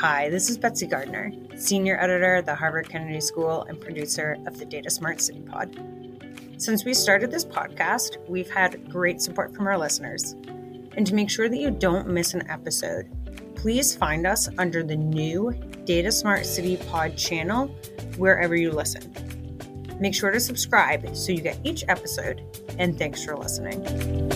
Hi, 0.00 0.30
this 0.30 0.48
is 0.48 0.56
Betsy 0.56 0.86
Gardner, 0.86 1.30
Senior 1.56 2.00
Editor 2.00 2.36
at 2.36 2.46
the 2.46 2.54
Harvard 2.54 2.88
Kennedy 2.88 3.20
School 3.20 3.64
and 3.64 3.78
producer 3.78 4.38
of 4.46 4.58
the 4.58 4.64
Data 4.64 4.88
Smart 4.88 5.20
City 5.20 5.40
Pod. 5.40 5.78
Since 6.56 6.86
we 6.86 6.94
started 6.94 7.30
this 7.30 7.44
podcast, 7.44 8.16
we've 8.26 8.48
had 8.48 8.88
great 8.88 9.20
support 9.20 9.54
from 9.54 9.66
our 9.66 9.76
listeners. 9.76 10.36
And 10.96 11.06
to 11.06 11.14
make 11.14 11.28
sure 11.28 11.50
that 11.50 11.58
you 11.58 11.70
don't 11.70 12.08
miss 12.08 12.32
an 12.32 12.48
episode, 12.48 13.10
please 13.54 13.94
find 13.94 14.26
us 14.26 14.48
under 14.56 14.82
the 14.82 14.96
new 14.96 15.52
Data 15.84 16.10
Smart 16.10 16.46
City 16.46 16.78
Pod 16.88 17.18
channel 17.18 17.66
wherever 18.16 18.56
you 18.56 18.70
listen. 18.70 19.12
Make 20.00 20.14
sure 20.14 20.30
to 20.30 20.40
subscribe 20.40 21.14
so 21.14 21.30
you 21.30 21.42
get 21.42 21.58
each 21.62 21.84
episode, 21.88 22.40
and 22.78 22.96
thanks 22.96 23.22
for 23.22 23.36
listening. 23.36 24.29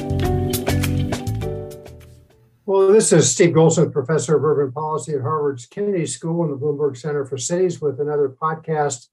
Well, 2.67 2.89
this 2.89 3.13
is 3.13 3.31
Steve 3.31 3.53
Goldsmith, 3.53 3.93
professor 3.93 4.37
of 4.37 4.43
urban 4.45 4.73
policy 4.73 5.13
at 5.13 5.21
Harvard's 5.21 5.67
Kennedy 5.67 6.07
School 6.07 6.45
and 6.45 6.51
the 6.51 6.57
Bloomberg 6.57 6.97
Center 6.97 7.27
for 7.27 7.37
Cities, 7.37 7.79
with 7.79 8.01
another 8.01 8.35
podcast 8.41 9.09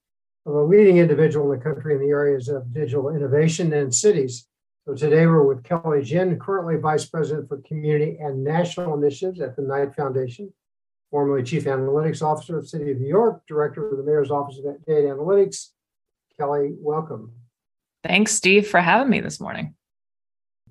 of 0.45 0.53
a 0.53 0.63
leading 0.63 0.99
individual 0.99 1.51
in 1.51 1.59
the 1.59 1.63
country 1.63 1.93
in 1.93 1.99
the 1.99 2.11
areas 2.11 2.47
of 2.47 2.73
digital 2.73 3.13
innovation 3.13 3.73
and 3.73 3.93
cities. 3.93 4.47
So 4.85 4.95
today 4.95 5.27
we're 5.27 5.43
with 5.43 5.65
Kelly 5.65 6.01
Jin, 6.01 6.39
currently 6.39 6.77
Vice 6.77 7.05
President 7.05 7.49
for 7.49 7.57
Community 7.63 8.17
and 8.21 8.41
National 8.41 8.93
Initiatives 8.93 9.41
at 9.41 9.57
the 9.57 9.63
Knight 9.63 9.95
Foundation, 9.95 10.53
formerly 11.09 11.43
Chief 11.43 11.65
Analytics 11.65 12.21
Officer 12.21 12.57
of 12.57 12.69
City 12.69 12.91
of 12.91 13.01
New 13.01 13.09
York, 13.09 13.41
Director 13.49 13.91
of 13.91 13.97
the 13.97 14.03
Mayor's 14.03 14.31
Office 14.31 14.59
of 14.59 14.63
Data 14.85 15.07
Analytics. 15.07 15.71
Kelly, 16.39 16.71
welcome. 16.77 17.33
Thanks, 18.01 18.33
Steve, 18.33 18.69
for 18.69 18.79
having 18.79 19.09
me 19.09 19.19
this 19.19 19.41
morning 19.41 19.75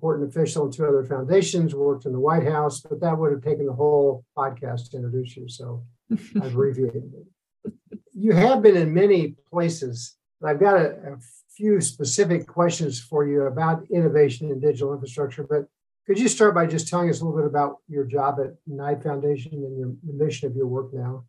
important 0.01 0.27
official 0.27 0.65
in 0.65 0.71
two 0.71 0.83
other 0.83 1.03
foundations, 1.03 1.75
worked 1.75 2.05
in 2.05 2.11
the 2.11 2.19
White 2.19 2.47
House, 2.47 2.81
but 2.81 2.99
that 3.01 3.15
would 3.15 3.31
have 3.31 3.43
taken 3.43 3.67
the 3.67 3.73
whole 3.73 4.25
podcast 4.35 4.89
to 4.89 4.97
introduce 4.97 5.37
you. 5.37 5.47
So 5.47 5.83
I've 6.11 6.45
abbreviated 6.47 7.11
it. 7.13 7.73
You 8.11 8.33
have 8.33 8.63
been 8.63 8.75
in 8.75 8.91
many 8.91 9.35
places. 9.51 10.17
I've 10.43 10.59
got 10.59 10.77
a, 10.77 10.87
a 11.13 11.17
few 11.55 11.79
specific 11.81 12.47
questions 12.47 12.99
for 12.99 13.27
you 13.27 13.43
about 13.43 13.85
innovation 13.91 14.49
in 14.49 14.59
digital 14.59 14.91
infrastructure, 14.91 15.43
but 15.43 15.67
could 16.07 16.17
you 16.17 16.27
start 16.27 16.55
by 16.55 16.65
just 16.65 16.87
telling 16.87 17.07
us 17.11 17.21
a 17.21 17.25
little 17.25 17.39
bit 17.39 17.47
about 17.47 17.77
your 17.87 18.05
job 18.05 18.39
at 18.39 18.55
Knight 18.65 19.03
Foundation 19.03 19.53
and 19.53 19.77
your, 19.77 19.93
the 20.03 20.25
mission 20.25 20.49
of 20.49 20.55
your 20.55 20.65
work 20.65 20.91
now? 20.93 21.25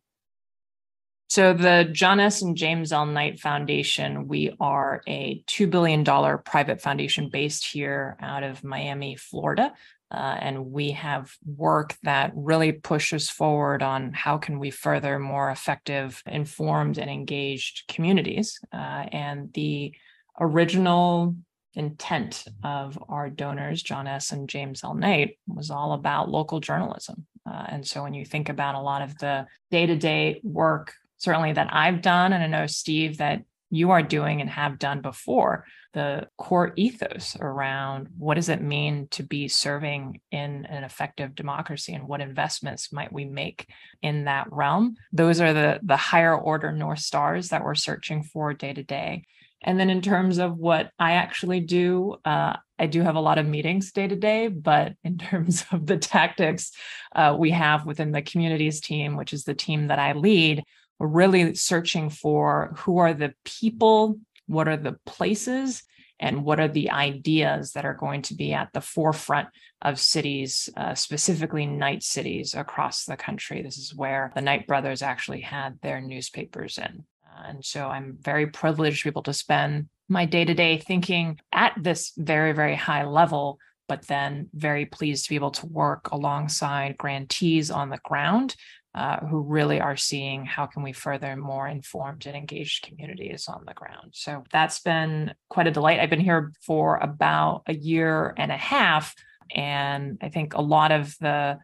So, 1.32 1.54
the 1.54 1.88
John 1.90 2.20
S. 2.20 2.42
and 2.42 2.54
James 2.54 2.92
L. 2.92 3.06
Knight 3.06 3.40
Foundation, 3.40 4.28
we 4.28 4.54
are 4.60 5.00
a 5.08 5.42
$2 5.46 5.70
billion 5.70 6.04
private 6.44 6.82
foundation 6.82 7.30
based 7.30 7.64
here 7.64 8.18
out 8.20 8.42
of 8.42 8.62
Miami, 8.62 9.16
Florida. 9.16 9.72
Uh, 10.10 10.36
and 10.40 10.72
we 10.72 10.90
have 10.90 11.34
work 11.46 11.96
that 12.02 12.32
really 12.34 12.72
pushes 12.72 13.30
forward 13.30 13.82
on 13.82 14.12
how 14.12 14.36
can 14.36 14.58
we 14.58 14.70
further 14.70 15.18
more 15.18 15.50
effective, 15.50 16.22
informed, 16.26 16.98
and 16.98 17.10
engaged 17.10 17.84
communities. 17.88 18.60
Uh, 18.70 19.06
and 19.10 19.50
the 19.54 19.94
original 20.38 21.34
intent 21.72 22.44
of 22.62 23.02
our 23.08 23.30
donors, 23.30 23.82
John 23.82 24.06
S. 24.06 24.32
and 24.32 24.50
James 24.50 24.84
L. 24.84 24.92
Knight, 24.92 25.38
was 25.46 25.70
all 25.70 25.94
about 25.94 26.28
local 26.28 26.60
journalism. 26.60 27.24
Uh, 27.50 27.64
and 27.68 27.86
so 27.86 28.02
when 28.02 28.12
you 28.12 28.26
think 28.26 28.50
about 28.50 28.74
a 28.74 28.80
lot 28.80 29.00
of 29.00 29.16
the 29.16 29.46
day 29.70 29.86
to 29.86 29.96
day 29.96 30.38
work 30.44 30.92
certainly 31.22 31.52
that 31.52 31.68
I've 31.72 32.02
done, 32.02 32.32
and 32.32 32.42
I 32.42 32.46
know, 32.48 32.66
Steve, 32.66 33.18
that 33.18 33.42
you 33.70 33.90
are 33.92 34.02
doing 34.02 34.40
and 34.40 34.50
have 34.50 34.78
done 34.78 35.00
before 35.00 35.64
the 35.94 36.26
core 36.36 36.72
ethos 36.76 37.36
around 37.40 38.08
what 38.18 38.34
does 38.34 38.48
it 38.48 38.62
mean 38.62 39.08
to 39.10 39.22
be 39.22 39.48
serving 39.48 40.20
in 40.30 40.66
an 40.66 40.84
effective 40.84 41.34
democracy 41.34 41.94
and 41.94 42.08
what 42.08 42.20
investments 42.20 42.92
might 42.92 43.12
we 43.12 43.24
make 43.24 43.66
in 44.02 44.24
that 44.24 44.46
realm. 44.50 44.94
Those 45.12 45.40
are 45.40 45.52
the 45.52 45.80
the 45.82 45.96
higher 45.96 46.36
order 46.36 46.72
north 46.72 47.00
stars 47.00 47.48
that 47.48 47.64
we're 47.64 47.74
searching 47.74 48.22
for 48.22 48.52
day 48.52 48.72
to 48.72 48.82
day. 48.82 49.24
And 49.64 49.78
then 49.78 49.90
in 49.90 50.02
terms 50.02 50.38
of 50.38 50.58
what 50.58 50.90
i 50.98 51.12
actually 51.12 51.60
do 51.60 52.16
uh, 52.24 52.56
i 52.80 52.86
do 52.86 53.00
have 53.02 53.14
a 53.14 53.20
lot 53.20 53.38
of 53.38 53.46
meetings 53.46 53.92
day 53.92 54.08
to 54.08 54.16
day 54.16 54.48
but 54.48 54.94
in 55.04 55.18
terms 55.30 55.64
of 55.70 55.86
the 55.86 55.98
tactics 55.98 56.72
uh, 57.14 57.36
we 57.38 57.50
have 57.50 57.86
within 57.86 58.10
the 58.10 58.22
communities 58.22 58.80
team 58.80 59.16
which 59.16 59.32
is 59.32 59.44
the 59.44 59.54
team 59.54 59.86
that 59.86 60.00
i 60.00 60.14
lead 60.14 60.64
we're 60.98 61.06
really 61.08 61.54
searching 61.54 62.10
for 62.10 62.74
who 62.78 62.98
are 62.98 63.14
the 63.14 63.34
people, 63.44 64.18
what 64.46 64.68
are 64.68 64.76
the 64.76 64.96
places, 65.06 65.82
and 66.22 66.44
what 66.44 66.60
are 66.60 66.68
the 66.68 66.90
ideas 66.90 67.72
that 67.72 67.84
are 67.84 67.94
going 67.94 68.22
to 68.22 68.34
be 68.34 68.52
at 68.52 68.72
the 68.72 68.80
forefront 68.80 69.48
of 69.82 69.98
cities, 69.98 70.68
uh, 70.76 70.94
specifically 70.94 71.66
Knight 71.66 72.04
cities 72.04 72.54
across 72.54 73.04
the 73.04 73.16
country. 73.16 73.60
This 73.60 73.76
is 73.76 73.94
where 73.94 74.30
the 74.36 74.40
Knight 74.40 74.68
brothers 74.68 75.02
actually 75.02 75.40
had 75.40 75.80
their 75.82 76.00
newspapers 76.00 76.78
in. 76.78 77.04
Uh, 77.26 77.42
and 77.48 77.64
so 77.64 77.88
I'm 77.88 78.16
very 78.20 78.46
privileged 78.46 79.00
to 79.00 79.06
be 79.06 79.12
able 79.12 79.24
to 79.24 79.34
spend 79.34 79.88
my 80.08 80.24
day 80.24 80.44
to 80.44 80.54
day 80.54 80.78
thinking 80.78 81.40
at 81.50 81.74
this 81.76 82.12
very, 82.16 82.52
very 82.52 82.76
high 82.76 83.04
level, 83.04 83.58
but 83.88 84.06
then 84.06 84.48
very 84.54 84.86
pleased 84.86 85.24
to 85.24 85.30
be 85.30 85.36
able 85.36 85.50
to 85.50 85.66
work 85.66 86.12
alongside 86.12 86.96
grantees 86.98 87.68
on 87.70 87.90
the 87.90 88.00
ground 88.04 88.54
uh, 88.94 89.24
who 89.26 89.40
really 89.40 89.80
are 89.80 89.96
seeing 89.96 90.44
how 90.44 90.66
can 90.66 90.82
we 90.82 90.92
further 90.92 91.34
more 91.34 91.66
informed 91.66 92.26
and 92.26 92.36
engaged 92.36 92.86
communities 92.86 93.48
on 93.48 93.64
the 93.66 93.72
ground. 93.72 94.10
So 94.12 94.44
that's 94.52 94.80
been 94.80 95.32
quite 95.48 95.66
a 95.66 95.70
delight. 95.70 95.98
I've 95.98 96.10
been 96.10 96.20
here 96.20 96.52
for 96.60 96.98
about 96.98 97.62
a 97.66 97.74
year 97.74 98.34
and 98.36 98.52
a 98.52 98.56
half, 98.56 99.14
and 99.54 100.18
I 100.20 100.28
think 100.28 100.54
a 100.54 100.60
lot 100.60 100.92
of 100.92 101.16
the 101.20 101.58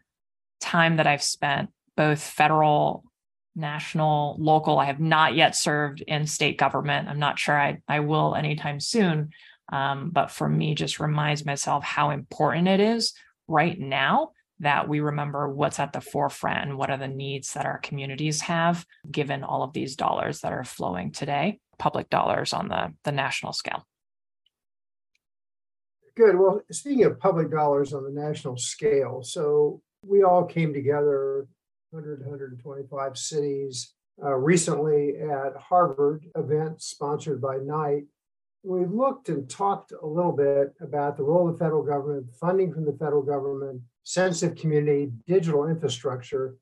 time 0.59 0.97
that 0.97 1.07
I've 1.07 1.21
spent, 1.21 1.69
both 1.95 2.19
federal, 2.19 3.03
national, 3.55 4.35
local, 4.39 4.79
I 4.79 4.85
have 4.85 4.99
not 4.99 5.35
yet 5.35 5.55
served 5.55 6.01
in 6.01 6.25
state 6.25 6.57
government. 6.57 7.09
I'm 7.09 7.19
not 7.19 7.37
sure 7.37 7.59
I, 7.59 7.81
I 7.87 7.99
will 7.99 8.35
anytime 8.35 8.79
soon. 8.79 9.31
Um, 9.71 10.09
but 10.09 10.31
for 10.31 10.49
me, 10.49 10.73
just 10.73 10.99
reminds 10.99 11.45
myself 11.45 11.83
how 11.83 12.09
important 12.09 12.67
it 12.67 12.79
is 12.79 13.13
right 13.47 13.79
now 13.79 14.31
that 14.59 14.87
we 14.87 14.99
remember 14.99 15.47
what's 15.47 15.79
at 15.79 15.93
the 15.93 16.01
forefront 16.01 16.59
and 16.59 16.77
what 16.77 16.89
are 16.89 16.97
the 16.97 17.07
needs 17.07 17.53
that 17.53 17.65
our 17.65 17.77
communities 17.77 18.41
have, 18.41 18.85
given 19.09 19.43
all 19.43 19.63
of 19.63 19.73
these 19.73 19.95
dollars 19.95 20.41
that 20.41 20.51
are 20.51 20.63
flowing 20.63 21.11
today, 21.11 21.59
public 21.77 22.09
dollars 22.09 22.53
on 22.53 22.67
the, 22.67 22.93
the 23.03 23.11
national 23.11 23.53
scale. 23.53 23.85
Good. 26.15 26.37
Well, 26.37 26.61
speaking 26.71 27.05
of 27.05 27.19
public 27.19 27.49
dollars 27.49 27.93
on 27.93 28.03
the 28.03 28.11
national 28.11 28.57
scale, 28.57 29.23
so 29.23 29.81
we 30.05 30.23
all 30.23 30.43
came 30.43 30.73
together 30.73 31.47
100, 31.91 32.19
125 32.19 33.17
cities 33.17 33.93
uh, 34.21 34.35
recently 34.35 35.15
at 35.17 35.55
Harvard 35.55 36.25
event 36.35 36.81
sponsored 36.81 37.41
by 37.41 37.57
Knight. 37.57 38.03
We 38.63 38.85
looked 38.85 39.29
and 39.29 39.49
talked 39.49 39.93
a 39.93 40.05
little 40.05 40.33
bit 40.33 40.73
about 40.81 41.15
the 41.15 41.23
role 41.23 41.47
of 41.47 41.53
the 41.57 41.63
federal 41.63 41.83
government, 41.83 42.27
funding 42.35 42.73
from 42.73 42.85
the 42.85 42.93
federal 42.93 43.21
government, 43.21 43.81
sense 44.03 44.43
of 44.43 44.55
community, 44.55 45.11
digital 45.27 45.67
infrastructure. 45.67 46.57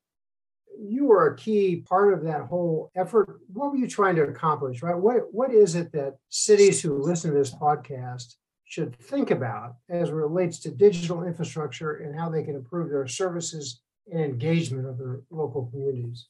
You 0.80 1.06
were 1.06 1.26
a 1.26 1.36
key 1.36 1.82
part 1.88 2.14
of 2.14 2.22
that 2.22 2.42
whole 2.42 2.92
effort. 2.94 3.40
What 3.52 3.72
were 3.72 3.78
you 3.78 3.88
trying 3.88 4.14
to 4.16 4.22
accomplish, 4.22 4.80
right? 4.80 4.96
What, 4.96 5.32
what 5.32 5.52
is 5.52 5.74
it 5.74 5.90
that 5.92 6.18
cities 6.28 6.80
who 6.80 7.02
listen 7.02 7.32
to 7.32 7.36
this 7.36 7.54
podcast 7.54 8.36
should 8.64 8.94
think 8.96 9.30
about 9.30 9.76
as 9.88 10.10
it 10.10 10.14
relates 10.14 10.60
to 10.60 10.70
digital 10.70 11.24
infrastructure 11.24 11.96
and 11.96 12.18
how 12.18 12.28
they 12.28 12.44
can 12.44 12.54
improve 12.54 12.90
their 12.90 13.08
services 13.08 13.80
and 14.12 14.20
engagement 14.20 14.86
of 14.86 14.98
their 14.98 15.20
local 15.30 15.66
communities? 15.66 16.26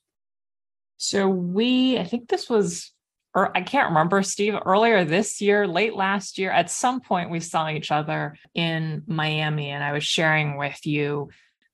So 0.96 1.28
we, 1.28 1.98
I 1.98 2.04
think 2.04 2.28
this 2.28 2.48
was 2.48 2.92
or 3.38 3.56
I 3.56 3.62
can't 3.62 3.91
remember, 3.91 4.22
Steve, 4.25 4.54
earlier 4.66 5.04
this 5.04 5.41
year, 5.41 5.69
late 5.69 5.94
last 5.94 6.38
year, 6.38 6.50
at 6.50 6.72
some 6.72 7.00
point 7.00 7.31
we 7.31 7.38
saw 7.38 7.69
each 7.69 7.93
other 7.93 8.37
in 8.53 9.04
Miami, 9.06 9.71
and 9.71 9.84
I 9.84 9.93
was 9.93 10.03
sharing 10.03 10.56
with 10.56 10.84
you 10.84 11.28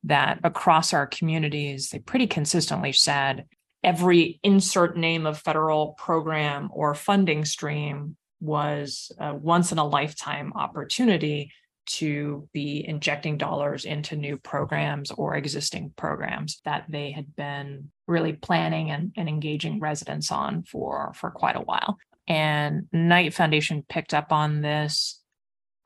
that 0.05 0.41
across 0.45 0.93
our 0.93 1.07
communities, 1.07 1.89
they 1.89 2.01
pretty 2.01 2.27
consistently 2.27 2.93
said 2.93 3.47
every 3.83 4.41
insert 4.43 4.95
name 4.95 5.25
of 5.25 5.39
federal 5.39 5.93
program 5.93 6.69
or 6.71 6.95
funding 6.95 7.47
stream 7.47 8.17
was 8.41 9.11
a 9.19 9.35
once 9.35 9.73
in 9.73 9.79
a 9.79 9.87
lifetime 9.87 10.53
opportunity 10.55 11.51
to 11.87 12.49
be 12.53 12.87
injecting 12.87 13.37
dollars 13.37 13.85
into 13.85 14.17
new 14.17 14.37
programs 14.37 15.11
or 15.11 15.37
existing 15.37 15.93
programs 15.97 16.61
that 16.65 16.85
they 16.89 17.11
had 17.11 17.35
been 17.37 17.91
really 18.07 18.33
planning 18.33 18.91
and, 18.91 19.13
and 19.17 19.29
engaging 19.29 19.81
residents 19.81 20.31
on 20.31 20.63
for 20.63 21.13
for 21.15 21.31
quite 21.31 21.57
a 21.57 21.61
while. 21.61 21.99
And 22.27 22.89
knight 22.93 23.35
foundation 23.35 23.85
picked 23.89 24.15
up 24.15 24.33
on 24.33 24.63
this 24.63 25.21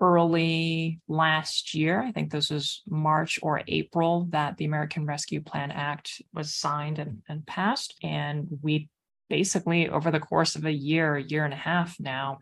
early 0.00 1.00
last 1.08 1.74
year. 1.74 2.00
I 2.00 2.12
think 2.12 2.30
this 2.30 2.50
was 2.50 2.82
march 2.88 3.40
or 3.42 3.62
april 3.66 4.28
that 4.30 4.56
the 4.56 4.64
american 4.64 5.04
rescue 5.06 5.40
plan 5.40 5.72
act 5.72 6.22
was 6.32 6.54
signed 6.54 7.00
and, 7.00 7.22
and 7.28 7.44
passed. 7.46 7.94
And 8.02 8.46
we 8.62 8.88
basically 9.28 9.88
over 9.88 10.10
the 10.10 10.20
course 10.20 10.56
of 10.56 10.64
a 10.64 10.72
year 10.72 11.18
year 11.18 11.44
and 11.44 11.52
a 11.52 11.56
half 11.56 11.98
now 11.98 12.38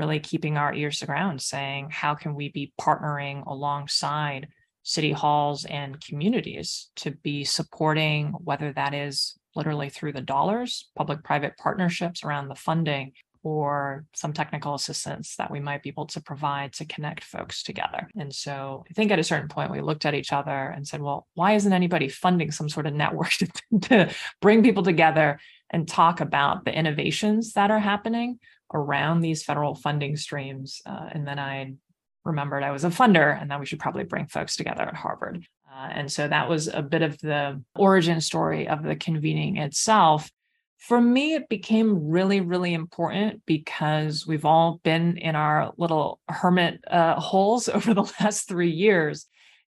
really 0.00 0.18
keeping 0.18 0.56
our 0.56 0.72
ears 0.72 0.98
to 0.98 1.00
the 1.04 1.12
ground 1.12 1.42
saying 1.42 1.90
how 1.90 2.14
can 2.14 2.34
we 2.34 2.48
be 2.48 2.72
partnering 2.80 3.46
alongside 3.46 4.48
city 4.82 5.12
halls 5.12 5.66
and 5.66 6.00
communities 6.00 6.90
to 6.96 7.10
be 7.10 7.44
supporting, 7.44 8.28
whether 8.42 8.72
that 8.72 8.94
is 8.94 9.38
literally 9.54 9.90
through 9.90 10.14
the 10.14 10.22
dollars, 10.22 10.88
public 10.96 11.22
private 11.22 11.54
partnerships 11.58 12.24
around 12.24 12.48
the 12.48 12.54
funding, 12.54 13.12
or 13.42 14.06
some 14.14 14.32
technical 14.32 14.74
assistance 14.74 15.36
that 15.36 15.50
we 15.50 15.60
might 15.60 15.82
be 15.82 15.90
able 15.90 16.06
to 16.06 16.20
provide 16.20 16.72
to 16.72 16.84
connect 16.86 17.24
folks 17.24 17.62
together. 17.62 18.08
And 18.16 18.34
so 18.34 18.84
I 18.90 18.94
think 18.94 19.10
at 19.10 19.18
a 19.18 19.24
certain 19.24 19.48
point, 19.48 19.70
we 19.70 19.80
looked 19.80 20.06
at 20.06 20.14
each 20.14 20.32
other 20.32 20.50
and 20.50 20.86
said, 20.86 21.00
well, 21.00 21.26
why 21.34 21.52
isn't 21.52 21.72
anybody 21.72 22.08
funding 22.08 22.50
some 22.50 22.68
sort 22.68 22.86
of 22.86 22.94
network 22.94 23.30
to, 23.38 23.48
to 23.82 24.14
bring 24.40 24.62
people 24.62 24.82
together 24.82 25.40
and 25.70 25.86
talk 25.86 26.20
about 26.20 26.64
the 26.64 26.76
innovations 26.76 27.52
that 27.52 27.70
are 27.70 27.78
happening 27.78 28.38
around 28.72 29.20
these 29.20 29.42
federal 29.42 29.74
funding 29.74 30.16
streams? 30.16 30.80
Uh, 30.86 31.08
and 31.12 31.26
then 31.26 31.38
I 31.38 31.74
remembered 32.24 32.62
I 32.62 32.70
was 32.70 32.84
a 32.84 32.90
funder 32.90 33.40
and 33.40 33.50
that 33.50 33.60
we 33.60 33.66
should 33.66 33.80
probably 33.80 34.04
bring 34.04 34.26
folks 34.26 34.56
together 34.56 34.82
at 34.82 34.94
Harvard. 34.94 35.44
Uh, 35.72 35.88
and 35.92 36.10
so 36.12 36.26
that 36.26 36.48
was 36.48 36.68
a 36.68 36.82
bit 36.82 37.02
of 37.02 37.18
the 37.18 37.62
origin 37.76 38.20
story 38.20 38.68
of 38.68 38.82
the 38.82 38.96
convening 38.96 39.56
itself 39.56 40.30
for 40.80 41.00
me, 41.00 41.34
it 41.34 41.48
became 41.48 42.08
really, 42.08 42.40
really 42.40 42.72
important 42.72 43.42
because 43.44 44.26
we've 44.26 44.46
all 44.46 44.80
been 44.82 45.18
in 45.18 45.36
our 45.36 45.72
little 45.76 46.20
hermit 46.28 46.80
uh, 46.90 47.20
holes 47.20 47.68
over 47.68 47.94
the 47.94 48.10
last 48.20 48.48
three 48.48 48.70
years. 48.70 49.26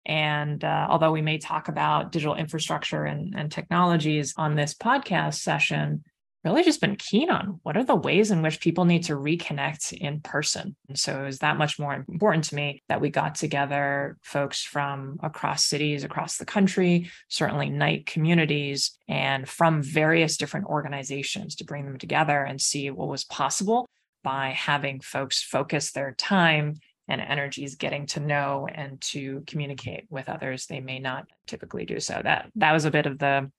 And 0.06 0.64
uh, 0.64 0.86
although 0.88 1.12
we 1.12 1.20
may 1.20 1.38
talk 1.38 1.68
about 1.68 2.12
digital 2.12 2.36
infrastructure 2.36 3.04
and, 3.04 3.34
and 3.36 3.52
technologies 3.52 4.34
on 4.36 4.54
this 4.54 4.72
podcast 4.72 5.34
session, 5.34 6.04
really 6.44 6.62
just 6.62 6.80
been 6.80 6.96
keen 6.96 7.30
on 7.30 7.60
what 7.62 7.76
are 7.76 7.84
the 7.84 7.94
ways 7.94 8.30
in 8.30 8.42
which 8.42 8.60
people 8.60 8.84
need 8.84 9.04
to 9.04 9.14
reconnect 9.14 9.92
in 9.92 10.20
person. 10.20 10.74
And 10.88 10.98
so 10.98 11.20
it 11.20 11.26
was 11.26 11.38
that 11.40 11.58
much 11.58 11.78
more 11.78 11.94
important 11.94 12.44
to 12.44 12.54
me 12.54 12.82
that 12.88 13.00
we 13.00 13.10
got 13.10 13.34
together 13.34 14.16
folks 14.22 14.62
from 14.62 15.18
across 15.22 15.66
cities, 15.66 16.02
across 16.02 16.38
the 16.38 16.46
country, 16.46 17.10
certainly 17.28 17.68
Knight 17.68 18.06
communities, 18.06 18.96
and 19.08 19.48
from 19.48 19.82
various 19.82 20.36
different 20.36 20.66
organizations 20.66 21.56
to 21.56 21.64
bring 21.64 21.84
them 21.84 21.98
together 21.98 22.42
and 22.42 22.60
see 22.60 22.90
what 22.90 23.08
was 23.08 23.24
possible 23.24 23.86
by 24.22 24.50
having 24.50 25.00
folks 25.00 25.42
focus 25.42 25.92
their 25.92 26.12
time 26.12 26.74
and 27.08 27.20
energies 27.20 27.74
getting 27.74 28.06
to 28.06 28.20
know 28.20 28.68
and 28.72 29.00
to 29.00 29.42
communicate 29.46 30.04
with 30.10 30.28
others 30.28 30.66
they 30.66 30.80
may 30.80 30.98
not 30.98 31.26
typically 31.46 31.84
do 31.84 31.98
so 31.98 32.20
that 32.22 32.48
that 32.54 32.72
was 32.72 32.84
a 32.84 32.90
bit 32.90 33.06
of 33.06 33.18
the 33.18 33.50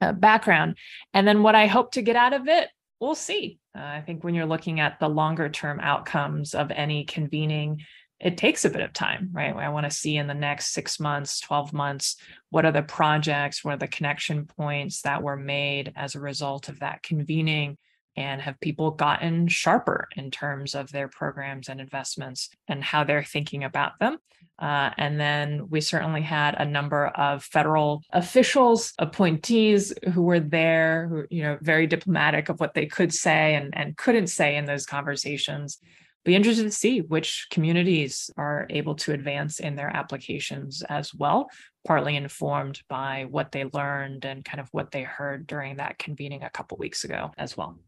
uh, 0.00 0.12
background. 0.12 0.76
And 1.14 1.26
then 1.26 1.42
what 1.42 1.54
I 1.54 1.66
hope 1.66 1.92
to 1.92 2.02
get 2.02 2.16
out 2.16 2.32
of 2.32 2.48
it, 2.48 2.68
we'll 3.00 3.14
see. 3.14 3.58
Uh, 3.76 3.82
I 3.82 4.02
think 4.04 4.24
when 4.24 4.34
you're 4.34 4.46
looking 4.46 4.80
at 4.80 4.98
the 5.00 5.08
longer 5.08 5.48
term 5.48 5.80
outcomes 5.80 6.54
of 6.54 6.70
any 6.70 7.04
convening, 7.04 7.82
it 8.20 8.36
takes 8.36 8.64
a 8.64 8.70
bit 8.70 8.82
of 8.82 8.92
time, 8.92 9.30
right? 9.32 9.56
I 9.56 9.70
want 9.70 9.84
to 9.84 9.96
see 9.96 10.16
in 10.16 10.26
the 10.26 10.34
next 10.34 10.74
six 10.74 11.00
months, 11.00 11.40
12 11.40 11.72
months, 11.72 12.16
what 12.50 12.66
are 12.66 12.72
the 12.72 12.82
projects, 12.82 13.64
what 13.64 13.74
are 13.74 13.78
the 13.78 13.88
connection 13.88 14.44
points 14.44 15.02
that 15.02 15.22
were 15.22 15.38
made 15.38 15.92
as 15.96 16.14
a 16.14 16.20
result 16.20 16.68
of 16.68 16.80
that 16.80 17.02
convening? 17.02 17.78
And 18.16 18.42
have 18.42 18.60
people 18.60 18.90
gotten 18.90 19.46
sharper 19.48 20.08
in 20.16 20.30
terms 20.30 20.74
of 20.74 20.90
their 20.90 21.08
programs 21.08 21.68
and 21.68 21.80
investments 21.80 22.50
and 22.68 22.82
how 22.82 23.04
they're 23.04 23.22
thinking 23.22 23.64
about 23.64 23.98
them? 24.00 24.18
Uh, 24.58 24.90
and 24.98 25.18
then 25.18 25.68
we 25.70 25.80
certainly 25.80 26.20
had 26.20 26.54
a 26.58 26.64
number 26.64 27.06
of 27.06 27.42
federal 27.42 28.02
officials, 28.12 28.92
appointees 28.98 29.94
who 30.12 30.22
were 30.22 30.40
there, 30.40 31.06
who, 31.08 31.24
you 31.30 31.42
know, 31.42 31.56
very 31.62 31.86
diplomatic 31.86 32.48
of 32.48 32.60
what 32.60 32.74
they 32.74 32.84
could 32.84 33.12
say 33.12 33.54
and, 33.54 33.74
and 33.76 33.96
couldn't 33.96 34.26
say 34.26 34.56
in 34.56 34.66
those 34.66 34.84
conversations. 34.84 35.78
Be 36.24 36.34
interested 36.34 36.64
to 36.64 36.70
see 36.70 37.00
which 37.00 37.46
communities 37.50 38.30
are 38.36 38.66
able 38.68 38.94
to 38.96 39.14
advance 39.14 39.60
in 39.60 39.76
their 39.76 39.88
applications 39.88 40.82
as 40.82 41.14
well, 41.14 41.48
partly 41.86 42.14
informed 42.14 42.82
by 42.90 43.26
what 43.30 43.52
they 43.52 43.64
learned 43.72 44.26
and 44.26 44.44
kind 44.44 44.60
of 44.60 44.68
what 44.72 44.90
they 44.90 45.02
heard 45.02 45.46
during 45.46 45.76
that 45.76 45.98
convening 45.98 46.42
a 46.42 46.50
couple 46.50 46.76
weeks 46.76 47.04
ago 47.04 47.30
as 47.38 47.56
well. 47.56 47.78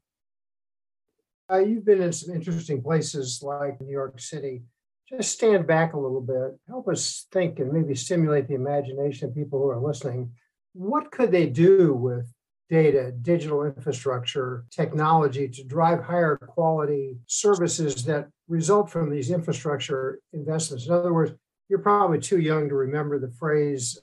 Uh, 1.52 1.58
you've 1.58 1.84
been 1.84 2.00
in 2.00 2.12
some 2.12 2.34
interesting 2.34 2.82
places 2.82 3.42
like 3.42 3.78
New 3.80 3.92
York 3.92 4.18
City 4.18 4.62
just 5.08 5.32
stand 5.32 5.66
back 5.66 5.92
a 5.92 5.98
little 5.98 6.22
bit, 6.22 6.58
help 6.68 6.88
us 6.88 7.26
think 7.32 7.58
and 7.58 7.70
maybe 7.70 7.94
stimulate 7.94 8.48
the 8.48 8.54
imagination 8.54 9.28
of 9.28 9.34
people 9.34 9.58
who 9.58 9.68
are 9.68 9.80
listening. 9.80 10.32
What 10.72 11.10
could 11.10 11.30
they 11.30 11.46
do 11.46 11.92
with 11.92 12.32
data, 12.70 13.12
digital 13.20 13.64
infrastructure, 13.64 14.64
technology 14.70 15.48
to 15.48 15.64
drive 15.64 16.02
higher 16.02 16.38
quality 16.38 17.18
services 17.26 18.04
that 18.06 18.28
result 18.48 18.90
from 18.90 19.10
these 19.10 19.30
infrastructure 19.30 20.20
investments? 20.32 20.86
In 20.86 20.94
other 20.94 21.12
words, 21.12 21.32
you're 21.68 21.80
probably 21.80 22.18
too 22.18 22.38
young 22.38 22.70
to 22.70 22.74
remember 22.74 23.18
the 23.18 23.32
phrase, 23.32 24.00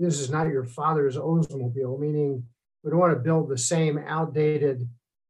this 0.00 0.18
is 0.18 0.30
not 0.30 0.48
your 0.48 0.64
father's 0.64 1.16
Oldsmobile, 1.16 2.00
meaning 2.00 2.42
we 2.82 2.90
don't 2.90 2.98
want 2.98 3.12
to 3.12 3.20
build 3.20 3.48
the 3.48 3.58
same 3.58 3.98
outdated 3.98 4.88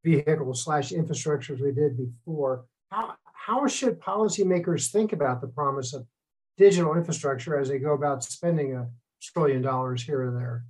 vehicle 0.08 0.55
slash 0.55 0.93
infrastructure 0.93 1.55
as 1.55 1.60
we 1.60 1.72
did 1.72 1.96
before. 1.96 2.64
How, 2.90 3.14
how 3.32 3.66
should 3.66 4.00
policymakers 4.00 4.90
think 4.90 5.12
about 5.12 5.40
the 5.40 5.49
promise 5.49 5.93
of 5.94 6.06
digital 6.56 6.94
infrastructure 6.94 7.58
as 7.58 7.69
they 7.69 7.78
go 7.78 7.93
about 7.93 8.25
spending 8.25 8.75
a 8.75 8.88
trillion 9.22 9.62
dollars 9.62 10.02
here 10.02 10.28
or 10.28 10.31
there? 10.31 10.64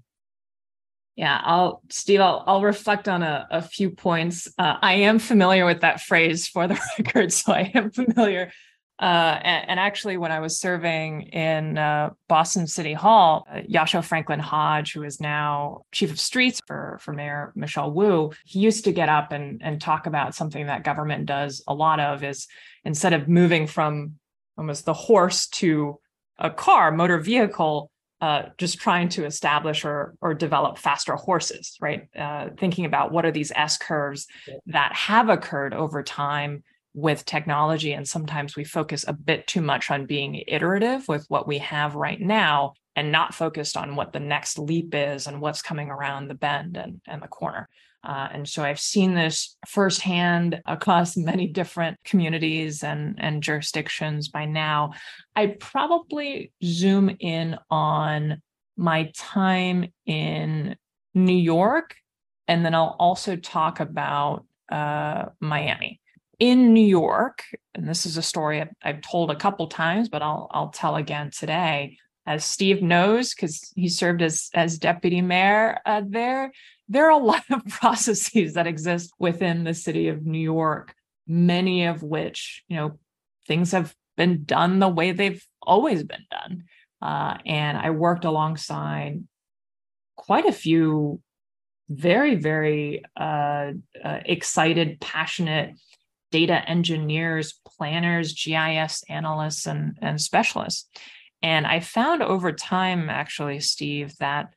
Yeah, 1.17 1.41
I'll, 1.43 1.83
Steve, 1.89 2.21
I'll, 2.21 2.45
I'll 2.47 2.63
reflect 2.63 3.09
on 3.09 3.25
a, 3.25 3.47
a 3.51 3.63
few 3.63 3.91
points. 3.91 4.47
Uh, 4.57 4.77
I 4.81 4.95
am 4.95 5.19
familiar 5.19 5.67
with 5.67 5.81
that 5.81 6.01
phrase 6.01 6.47
for 6.47 6.69
the 6.69 6.81
record, 6.99 7.33
so 7.33 7.53
I 7.53 7.73
am 7.75 7.91
familiar 7.91 8.53
uh, 9.01 9.39
and, 9.45 9.71
and, 9.71 9.81
actually, 9.81 10.17
when 10.17 10.33
I 10.33 10.41
was 10.41 10.59
serving 10.59 11.23
in 11.23 11.79
uh, 11.79 12.11
Boston 12.29 12.67
City 12.67 12.95
Hall, 12.95 13.47
uh, 13.49 13.59
Jascha 13.59 14.05
Franklin 14.05 14.41
Hodge, 14.41 14.93
who 14.93 15.05
is 15.05 15.21
now 15.21 15.83
chief 15.93 16.11
of 16.11 16.19
streets 16.19 16.61
for, 16.67 16.99
for 17.01 17.13
Mayor 17.13 17.53
Michelle 17.55 17.93
Wu, 17.93 18.33
he 18.45 18.59
used 18.59 18.85
to 18.85 18.93
get 18.93 19.09
up 19.09 19.31
and, 19.31 19.63
and 19.63 19.81
talk 19.81 20.07
about 20.07 20.35
something 20.35 20.67
that 20.67 20.83
government 20.83 21.27
does 21.27 21.63
a 21.69 21.75
lot 21.75 22.01
of 22.01 22.25
is 22.25 22.49
instead 22.85 23.13
of 23.13 23.29
moving 23.29 23.69
from 23.69 24.15
almost 24.57 24.85
the 24.85 24.95
horse 24.95 25.47
to 25.47 26.01
a 26.41 26.51
car, 26.51 26.91
motor 26.91 27.19
vehicle, 27.19 27.93
uh, 28.21 28.47
just 28.59 28.81
trying 28.81 29.09
to 29.09 29.25
establish 29.25 29.85
or 29.85 30.17
or 30.21 30.35
develop 30.35 30.77
faster 30.77 31.15
horses, 31.15 31.77
right? 31.81 32.09
Uh, 32.19 32.49
thinking 32.59 32.85
about 32.85 33.13
what 33.13 33.25
are 33.25 33.31
these 33.31 33.53
S 33.55 33.79
curves 33.79 34.27
that 34.67 34.93
have 34.93 35.29
occurred 35.29 35.73
over 35.73 36.03
time 36.03 36.65
with 36.95 37.25
technology. 37.25 37.93
And 37.93 38.09
sometimes 38.09 38.57
we 38.57 38.65
focus 38.65 39.05
a 39.07 39.13
bit 39.13 39.47
too 39.47 39.61
much 39.61 39.91
on 39.91 40.07
being 40.07 40.43
iterative 40.47 41.07
with 41.09 41.25
what 41.29 41.47
we 41.47 41.59
have 41.59 41.95
right 41.95 42.21
now 42.21 42.75
and 42.97 43.13
not 43.13 43.35
focused 43.35 43.77
on 43.77 43.95
what 43.95 44.13
the 44.13 44.21
next 44.21 44.59
leap 44.59 44.95
is 44.95 45.27
and 45.27 45.41
what's 45.41 45.63
coming 45.63 45.91
around 45.91 46.29
the 46.29 46.35
bend 46.35 46.77
and, 46.77 47.01
and 47.07 47.23
the 47.23 47.29
corner. 47.29 47.69
Uh, 48.05 48.29
and 48.33 48.49
so 48.49 48.65
I've 48.65 48.81
seen 48.81 49.15
this 49.15 49.57
firsthand 49.67 50.61
across 50.67 51.17
many 51.17 51.47
different 51.47 51.99
communities 52.05 52.83
and, 52.83 53.17
and 53.19 53.43
jurisdictions 53.43 54.29
by 54.29 54.47
now. 54.47 54.93
I 55.37 55.57
probably 55.59 56.53
zoom 56.65 57.15
in 57.21 57.57
on 57.71 58.43
my 58.77 59.11
time 59.15 59.93
in 60.07 60.77
New 61.15 61.37
York, 61.37 61.97
and 62.47 62.65
then 62.65 62.75
I'll 62.75 62.97
also 62.99 63.37
talk 63.37 63.81
about 63.81 64.47
uh, 64.71 65.27
Miami 65.41 66.01
in 66.39 66.73
New 66.73 66.87
York, 66.87 67.45
and 67.75 67.89
this 67.89 68.07
is 68.07 68.17
a 68.17 68.23
story 68.23 68.65
I've, 68.83 69.01
told 69.01 69.31
a 69.31 69.37
couple 69.37 69.67
times, 69.67 70.09
but 70.09 70.23
I'll 70.23 70.49
I'll 70.51 70.71
tell 70.71 70.97
again 70.97 71.31
today. 71.31 71.99
As 72.27 72.45
Steve 72.45 72.83
knows, 72.83 73.35
because 73.35 73.73
he 73.75 73.89
served 73.89 74.23
as 74.23 74.51
as 74.55 74.79
deputy 74.79 75.23
mayor 75.23 75.79
uh, 75.87 76.03
there, 76.07 76.53
there 76.89 77.07
are 77.07 77.21
a 77.21 77.25
lot 77.25 77.45
of 77.51 77.67
processes 77.67 78.55
that 78.55 78.67
exist 78.67 79.13
within 79.19 79.65
the 79.65 79.75
city 79.75 80.09
of 80.09 80.27
New 80.27 80.39
York. 80.39 80.95
Many 81.27 81.87
of 81.87 82.03
which, 82.03 82.63
you 82.69 82.77
know, 82.77 82.99
things 83.47 83.73
have 83.73 83.95
been 84.17 84.45
done 84.45 84.79
the 84.79 84.89
way 84.89 85.13
they've 85.13 85.45
always 85.63 86.03
been 86.03 86.25
done. 86.31 86.65
Uh, 87.01 87.37
and 87.47 87.77
I 87.79 87.91
worked 87.91 88.25
alongside 88.25 89.23
quite 90.17 90.47
a 90.47 90.53
few 90.53 91.21
very, 91.89 92.35
very 92.35 93.03
uh, 93.17 93.73
uh, 94.05 94.21
excited, 94.25 95.01
passionate 95.01 95.79
data 96.31 96.69
engineers, 96.69 97.55
planners, 97.67 98.35
GIS 98.35 99.03
analysts, 99.09 99.67
and, 99.67 99.99
and 100.01 100.21
specialists. 100.21 100.89
And 101.43 101.67
I 101.67 101.81
found 101.81 102.23
over 102.23 102.53
time, 102.53 103.09
actually, 103.09 103.61
Steve, 103.61 104.17
that 104.19 104.49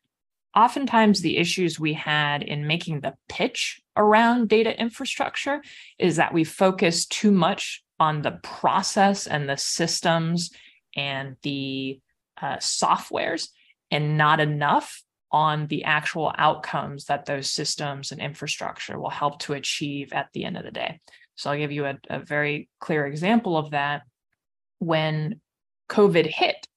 oftentimes 0.55 1.21
the 1.21 1.37
issues 1.37 1.79
we 1.79 1.93
had 1.93 2.43
in 2.43 2.67
making 2.67 3.01
the 3.01 3.15
pitch 3.29 3.81
around 3.95 4.49
data 4.49 4.77
infrastructure 4.79 5.61
is 5.97 6.17
that 6.17 6.33
we 6.33 6.43
focus 6.43 7.05
too 7.05 7.31
much 7.31 7.83
on 7.99 8.21
the 8.21 8.39
process 8.43 9.27
and 9.27 9.47
the 9.47 9.57
systems 9.57 10.49
and 10.95 11.37
the 11.43 11.99
uh, 12.41 12.57
softwares 12.57 13.49
and 13.91 14.17
not 14.17 14.39
enough 14.39 15.03
on 15.31 15.67
the 15.67 15.83
actual 15.85 16.33
outcomes 16.37 17.05
that 17.05 17.25
those 17.25 17.49
systems 17.49 18.11
and 18.11 18.19
infrastructure 18.19 18.99
will 18.99 19.09
help 19.09 19.39
to 19.39 19.53
achieve 19.53 20.11
at 20.11 20.27
the 20.33 20.43
end 20.43 20.57
of 20.57 20.63
the 20.63 20.71
day. 20.71 20.99
So 21.41 21.49
I'll 21.49 21.57
give 21.57 21.71
you 21.71 21.85
a, 21.85 21.97
a 22.09 22.19
very 22.19 22.69
clear 22.79 23.05
example 23.05 23.57
of 23.57 23.71
that. 23.71 24.03
When 24.77 25.41
COVID 25.89 26.27
hit, 26.27 26.67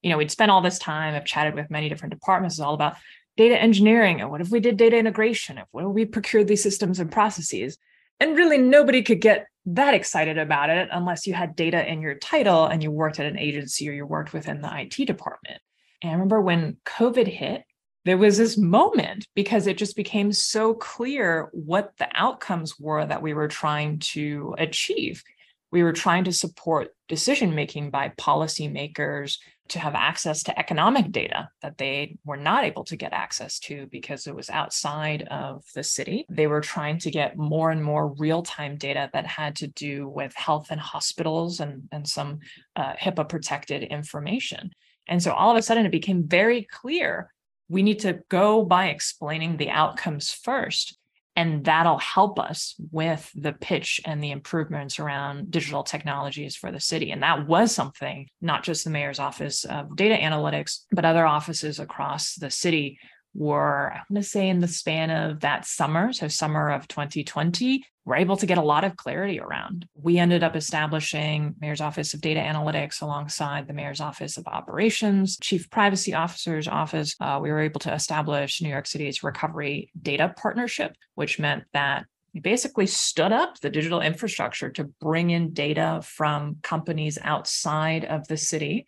you 0.00 0.10
know, 0.10 0.18
we'd 0.18 0.30
spent 0.30 0.50
all 0.50 0.62
this 0.62 0.78
time, 0.78 1.14
I've 1.14 1.24
chatted 1.24 1.54
with 1.54 1.70
many 1.70 1.88
different 1.88 2.14
departments, 2.14 2.56
it's 2.56 2.60
all 2.60 2.74
about 2.74 2.96
data 3.36 3.60
engineering. 3.60 4.20
And 4.20 4.30
what 4.30 4.40
if 4.40 4.50
we 4.50 4.60
did 4.60 4.76
data 4.76 4.96
integration? 4.96 5.58
If 5.58 5.66
what 5.72 5.84
if 5.84 5.90
we 5.90 6.04
procured 6.04 6.48
these 6.48 6.62
systems 6.62 7.00
and 7.00 7.10
processes? 7.10 7.78
And 8.20 8.36
really 8.36 8.58
nobody 8.58 9.02
could 9.02 9.20
get 9.20 9.46
that 9.66 9.94
excited 9.94 10.38
about 10.38 10.70
it 10.70 10.88
unless 10.92 11.26
you 11.26 11.34
had 11.34 11.56
data 11.56 11.84
in 11.90 12.00
your 12.00 12.14
title 12.14 12.66
and 12.66 12.82
you 12.82 12.90
worked 12.90 13.18
at 13.18 13.26
an 13.26 13.38
agency 13.38 13.88
or 13.88 13.92
you 13.92 14.06
worked 14.06 14.32
within 14.32 14.60
the 14.60 14.70
IT 14.80 15.06
department. 15.06 15.60
And 16.02 16.10
I 16.10 16.14
remember 16.14 16.40
when 16.40 16.76
COVID 16.84 17.26
hit, 17.26 17.62
there 18.04 18.18
was 18.18 18.36
this 18.36 18.58
moment 18.58 19.26
because 19.34 19.66
it 19.66 19.78
just 19.78 19.96
became 19.96 20.32
so 20.32 20.74
clear 20.74 21.48
what 21.52 21.92
the 21.98 22.08
outcomes 22.14 22.78
were 22.78 23.04
that 23.04 23.22
we 23.22 23.34
were 23.34 23.48
trying 23.48 23.98
to 24.00 24.54
achieve. 24.58 25.22
We 25.70 25.82
were 25.82 25.92
trying 25.92 26.24
to 26.24 26.32
support 26.32 26.90
decision 27.08 27.54
making 27.54 27.90
by 27.90 28.12
policymakers 28.18 29.38
to 29.68 29.78
have 29.78 29.94
access 29.94 30.42
to 30.42 30.58
economic 30.58 31.12
data 31.12 31.48
that 31.62 31.78
they 31.78 32.18
were 32.26 32.36
not 32.36 32.64
able 32.64 32.84
to 32.84 32.96
get 32.96 33.12
access 33.12 33.58
to 33.60 33.86
because 33.86 34.26
it 34.26 34.34
was 34.34 34.50
outside 34.50 35.22
of 35.30 35.64
the 35.74 35.82
city. 35.82 36.26
They 36.28 36.46
were 36.46 36.60
trying 36.60 36.98
to 36.98 37.10
get 37.10 37.38
more 37.38 37.70
and 37.70 37.82
more 37.82 38.08
real 38.08 38.42
time 38.42 38.76
data 38.76 39.08
that 39.14 39.26
had 39.26 39.56
to 39.56 39.68
do 39.68 40.08
with 40.08 40.34
health 40.34 40.66
and 40.70 40.80
hospitals 40.80 41.60
and, 41.60 41.88
and 41.90 42.06
some 42.06 42.40
uh, 42.76 42.92
HIPAA 42.94 43.28
protected 43.28 43.84
information. 43.84 44.72
And 45.08 45.22
so 45.22 45.32
all 45.32 45.50
of 45.50 45.56
a 45.56 45.62
sudden, 45.62 45.86
it 45.86 45.92
became 45.92 46.28
very 46.28 46.64
clear 46.70 47.31
we 47.72 47.82
need 47.82 48.00
to 48.00 48.20
go 48.28 48.64
by 48.64 48.88
explaining 48.88 49.56
the 49.56 49.70
outcomes 49.70 50.30
first 50.30 50.98
and 51.34 51.64
that'll 51.64 51.98
help 51.98 52.38
us 52.38 52.74
with 52.90 53.30
the 53.34 53.54
pitch 53.54 54.02
and 54.04 54.22
the 54.22 54.30
improvements 54.30 54.98
around 54.98 55.50
digital 55.50 55.82
technologies 55.82 56.54
for 56.54 56.70
the 56.70 56.78
city. 56.78 57.10
And 57.10 57.22
that 57.22 57.48
was 57.48 57.74
something 57.74 58.28
not 58.42 58.62
just 58.62 58.84
the 58.84 58.90
mayor's 58.90 59.18
office 59.18 59.64
of 59.64 59.96
data 59.96 60.14
analytics 60.14 60.80
but 60.92 61.06
other 61.06 61.26
offices 61.26 61.78
across 61.78 62.34
the 62.34 62.50
city 62.50 62.98
were, 63.34 63.92
I'm 63.92 64.02
going 64.10 64.22
to 64.22 64.28
say, 64.28 64.48
in 64.48 64.60
the 64.60 64.68
span 64.68 65.10
of 65.10 65.40
that 65.40 65.64
summer, 65.64 66.12
so 66.12 66.28
summer 66.28 66.70
of 66.70 66.88
2020, 66.88 67.84
we're 68.04 68.16
able 68.16 68.36
to 68.36 68.46
get 68.46 68.58
a 68.58 68.62
lot 68.62 68.84
of 68.84 68.96
clarity 68.96 69.38
around. 69.38 69.86
We 69.94 70.18
ended 70.18 70.42
up 70.42 70.56
establishing 70.56 71.54
Mayor's 71.60 71.80
Office 71.80 72.14
of 72.14 72.20
Data 72.20 72.40
Analytics 72.40 73.00
alongside 73.00 73.68
the 73.68 73.72
Mayor's 73.72 74.00
Office 74.00 74.36
of 74.36 74.46
Operations, 74.46 75.38
Chief 75.40 75.70
Privacy 75.70 76.12
Officer's 76.12 76.66
Office. 76.66 77.14
Uh, 77.20 77.38
we 77.40 77.50
were 77.50 77.60
able 77.60 77.80
to 77.80 77.94
establish 77.94 78.60
New 78.60 78.68
York 78.68 78.86
City's 78.86 79.22
Recovery 79.22 79.90
Data 80.00 80.34
Partnership, 80.36 80.96
which 81.14 81.38
meant 81.38 81.64
that 81.72 82.06
we 82.34 82.40
basically 82.40 82.86
stood 82.86 83.30
up 83.30 83.60
the 83.60 83.70
digital 83.70 84.00
infrastructure 84.00 84.70
to 84.70 84.84
bring 84.84 85.30
in 85.30 85.52
data 85.52 86.00
from 86.02 86.56
companies 86.62 87.18
outside 87.22 88.04
of 88.04 88.26
the 88.26 88.36
city. 88.36 88.86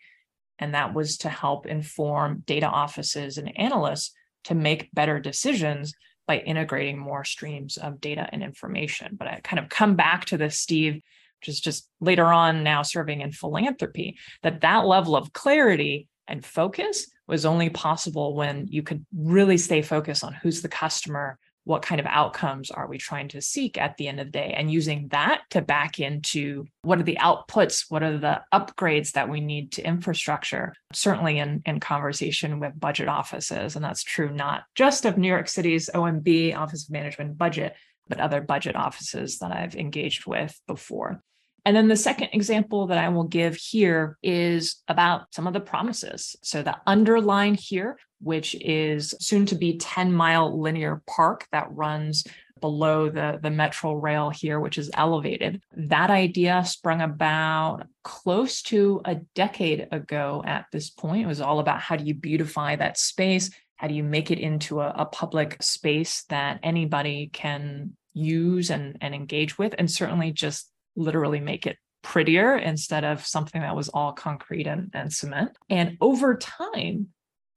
And 0.58 0.74
that 0.74 0.94
was 0.94 1.18
to 1.18 1.28
help 1.28 1.66
inform 1.66 2.42
data 2.46 2.66
offices 2.66 3.38
and 3.38 3.52
analysts 3.58 4.12
to 4.44 4.54
make 4.54 4.92
better 4.92 5.20
decisions 5.20 5.94
by 6.26 6.38
integrating 6.38 6.98
more 6.98 7.24
streams 7.24 7.76
of 7.76 8.00
data 8.00 8.28
and 8.32 8.42
information. 8.42 9.16
But 9.18 9.28
I 9.28 9.40
kind 9.42 9.58
of 9.58 9.68
come 9.68 9.94
back 9.94 10.24
to 10.26 10.38
this, 10.38 10.58
Steve, 10.58 11.02
which 11.40 11.48
is 11.48 11.60
just 11.60 11.88
later 12.00 12.26
on 12.26 12.62
now 12.62 12.82
serving 12.82 13.20
in 13.20 13.32
philanthropy, 13.32 14.16
that 14.42 14.62
that 14.62 14.86
level 14.86 15.16
of 15.16 15.32
clarity 15.32 16.08
and 16.26 16.44
focus 16.44 17.10
was 17.26 17.44
only 17.44 17.70
possible 17.70 18.34
when 18.34 18.66
you 18.68 18.82
could 18.82 19.04
really 19.14 19.58
stay 19.58 19.82
focused 19.82 20.24
on 20.24 20.34
who's 20.34 20.62
the 20.62 20.68
customer, 20.68 21.38
what 21.64 21.82
kind 21.82 22.00
of 22.00 22.06
outcomes 22.06 22.70
are 22.70 22.86
we 22.86 22.98
trying 22.98 23.28
to 23.28 23.40
seek 23.40 23.78
at 23.78 23.96
the 23.96 24.06
end 24.06 24.20
of 24.20 24.26
the 24.26 24.32
day 24.32 24.54
and 24.56 24.70
using 24.70 25.08
that 25.08 25.42
to 25.50 25.60
back 25.60 25.98
into 25.98 26.66
what 26.82 26.98
are 26.98 27.04
the 27.04 27.18
outputs 27.20 27.86
what 27.88 28.02
are 28.02 28.18
the 28.18 28.40
upgrades 28.52 29.12
that 29.12 29.28
we 29.28 29.40
need 29.40 29.72
to 29.72 29.86
infrastructure 29.86 30.74
certainly 30.92 31.38
in, 31.38 31.62
in 31.66 31.80
conversation 31.80 32.60
with 32.60 32.78
budget 32.78 33.08
offices. 33.08 33.76
And 33.76 33.84
that's 33.84 34.02
true 34.02 34.30
not 34.30 34.64
just 34.74 35.04
of 35.04 35.18
new 35.18 35.28
york 35.28 35.48
city's 35.48 35.90
omb 35.94 36.56
office 36.56 36.84
of 36.84 36.90
management 36.90 37.36
budget 37.38 37.74
but 38.08 38.20
other 38.20 38.40
budget 38.40 38.76
offices 38.76 39.38
that 39.38 39.52
i've 39.52 39.74
engaged 39.74 40.26
with 40.26 40.58
before 40.66 41.22
and 41.64 41.74
then 41.74 41.88
the 41.88 41.96
second 41.96 42.28
example 42.32 42.88
that 42.88 42.98
I 42.98 43.08
will 43.08 43.24
give 43.24 43.56
here 43.56 44.18
is 44.22 44.82
about 44.86 45.34
some 45.34 45.46
of 45.46 45.54
the 45.54 45.60
promises. 45.60 46.36
So 46.42 46.62
the 46.62 46.76
underline 46.86 47.54
here, 47.54 47.98
which 48.20 48.54
is 48.56 49.14
soon 49.18 49.46
to 49.46 49.54
be 49.54 49.78
10 49.78 50.12
mile 50.12 50.60
linear 50.60 51.02
park 51.06 51.46
that 51.52 51.68
runs 51.70 52.24
below 52.60 53.08
the, 53.10 53.38
the 53.42 53.50
metro 53.50 53.94
rail 53.94 54.30
here, 54.30 54.60
which 54.60 54.78
is 54.78 54.90
elevated. 54.94 55.62
That 55.76 56.10
idea 56.10 56.64
sprung 56.64 57.00
about 57.00 57.86
close 58.02 58.62
to 58.62 59.00
a 59.04 59.16
decade 59.34 59.88
ago 59.90 60.42
at 60.46 60.66
this 60.72 60.90
point. 60.90 61.24
It 61.24 61.28
was 61.28 61.40
all 61.40 61.60
about 61.60 61.80
how 61.80 61.96
do 61.96 62.04
you 62.04 62.14
beautify 62.14 62.76
that 62.76 62.98
space? 62.98 63.50
How 63.76 63.88
do 63.88 63.94
you 63.94 64.02
make 64.02 64.30
it 64.30 64.38
into 64.38 64.80
a, 64.80 64.88
a 64.96 65.04
public 65.04 65.62
space 65.62 66.24
that 66.28 66.60
anybody 66.62 67.28
can 67.32 67.96
use 68.12 68.70
and, 68.70 68.96
and 69.00 69.14
engage 69.14 69.58
with? 69.58 69.74
And 69.76 69.90
certainly 69.90 70.30
just 70.30 70.70
literally 70.96 71.40
make 71.40 71.66
it 71.66 71.78
prettier 72.02 72.56
instead 72.56 73.04
of 73.04 73.26
something 73.26 73.62
that 73.62 73.76
was 73.76 73.88
all 73.88 74.12
concrete 74.12 74.66
and, 74.66 74.90
and 74.92 75.12
cement. 75.12 75.56
And 75.70 75.96
over 76.00 76.36
time, 76.36 77.08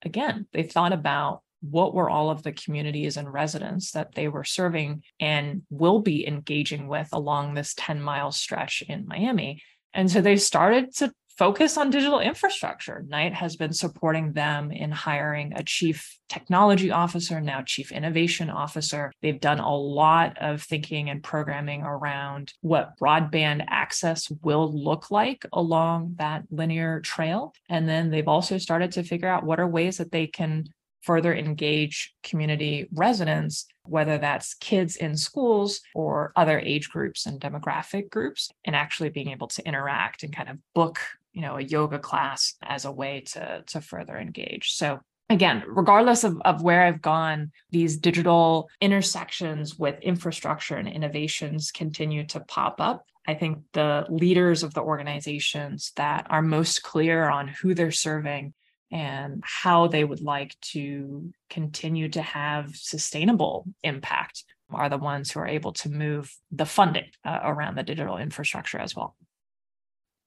again, 0.04 0.48
they 0.54 0.64
thought 0.64 0.94
about 0.94 1.42
what 1.62 1.94
were 1.94 2.10
all 2.10 2.30
of 2.30 2.44
the 2.44 2.52
communities 2.52 3.18
and 3.18 3.32
residents 3.32 3.92
that 3.92 4.14
they 4.16 4.28
were 4.28 4.44
serving 4.44 5.04
and 5.20 5.64
will 5.70 6.00
be 6.00 6.28
engaging 6.28 6.88
with 6.88 7.10
along 7.12 7.54
this 7.54 7.74
10 7.78 8.02
mile 8.02 8.32
stretch 8.32 8.84
in 8.88 9.08
Miami. 9.08 9.62
And 9.94 10.10
so 10.10 10.22
they 10.22 10.38
started 10.38 10.96
to 10.98 11.12
focus 11.38 11.78
on 11.78 11.92
digital 11.92 12.20
infrastructure. 12.20 13.06
Knight 13.08 13.34
has 13.34 13.56
been 13.56 13.74
supporting 13.74 14.34
them 14.34 14.72
in 14.72 14.92
hiring 14.92 15.54
a 15.54 15.64
chief 15.64 16.18
technology 16.30 16.92
officer, 16.92 17.40
now 17.40 17.62
chief 17.62 17.92
innovation 17.92 18.50
officer. 18.50 19.12
They've 19.22 19.40
done 19.40 19.60
a 19.60 19.76
lot 19.76 20.38
of 20.40 20.64
thinking 20.64 21.10
and 21.10 21.24
programming 21.24 21.84
around 21.84 22.54
what 22.62 22.98
broadband 23.00 23.66
access 23.70 24.30
will 24.42 24.72
look 24.74 25.12
like 25.12 25.46
along 25.54 26.16
that 26.18 26.44
linear 26.50 27.02
trail. 27.02 27.54
And 27.70 27.88
then 27.88 28.10
they've 28.10 28.28
also 28.28 28.58
started 28.58 28.92
to 28.94 29.04
figure 29.04 29.30
out 29.30 29.46
what 29.46 29.60
are 29.60 29.68
ways 29.68 29.98
that 29.98 30.12
they 30.12 30.28
can 30.28 30.66
further 31.02 31.34
engage 31.34 32.14
community 32.24 32.90
residents, 32.92 33.66
whether 33.86 34.18
that's 34.18 34.56
kids 34.56 34.98
in 34.98 35.16
schools 35.16 35.80
or 35.96 36.34
other 36.36 36.60
age 36.60 36.90
groups 36.90 37.26
and 37.26 37.40
demographic 37.40 38.10
groups, 38.10 38.50
and 38.66 38.76
actually 38.76 39.10
being 39.10 39.30
able 39.30 39.48
to 39.48 39.66
interact 39.66 40.24
and 40.24 40.36
kind 40.36 40.50
of 40.50 40.58
book 40.76 41.00
you 41.38 41.44
know 41.44 41.58
a 41.58 41.62
yoga 41.62 42.00
class 42.00 42.56
as 42.64 42.86
a 42.86 42.92
way 42.92 43.22
to 43.22 43.64
to 43.68 43.80
further 43.80 44.18
engage. 44.18 44.72
So 44.72 45.00
again 45.30 45.64
regardless 45.68 46.24
of, 46.24 46.42
of 46.46 46.64
where 46.64 46.84
i've 46.84 47.02
gone 47.02 47.52
these 47.70 47.98
digital 47.98 48.70
intersections 48.82 49.78
with 49.78 50.00
infrastructure 50.00 50.78
and 50.78 50.88
innovations 50.88 51.70
continue 51.70 52.26
to 52.26 52.40
pop 52.40 52.78
up. 52.80 53.06
I 53.28 53.36
think 53.36 53.60
the 53.74 54.06
leaders 54.10 54.64
of 54.64 54.74
the 54.74 54.82
organizations 54.82 55.92
that 55.98 56.26
are 56.30 56.42
most 56.42 56.82
clear 56.82 57.30
on 57.30 57.50
who 57.50 57.76
they're 57.76 57.92
serving 57.92 58.54
and 58.90 59.44
how 59.46 59.88
they 59.88 60.04
would 60.04 60.22
like 60.22 60.56
to 60.74 61.32
continue 61.52 62.10
to 62.10 62.22
have 62.22 62.76
sustainable 62.76 63.66
impact 63.84 64.44
are 64.72 64.90
the 64.90 64.98
ones 64.98 65.30
who 65.30 65.42
are 65.42 65.48
able 65.48 65.74
to 65.74 65.90
move 65.90 66.34
the 66.52 66.66
funding 66.66 67.10
uh, 67.26 67.40
around 67.44 67.76
the 67.76 67.84
digital 67.84 68.18
infrastructure 68.18 68.80
as 68.80 68.96
well 68.96 69.16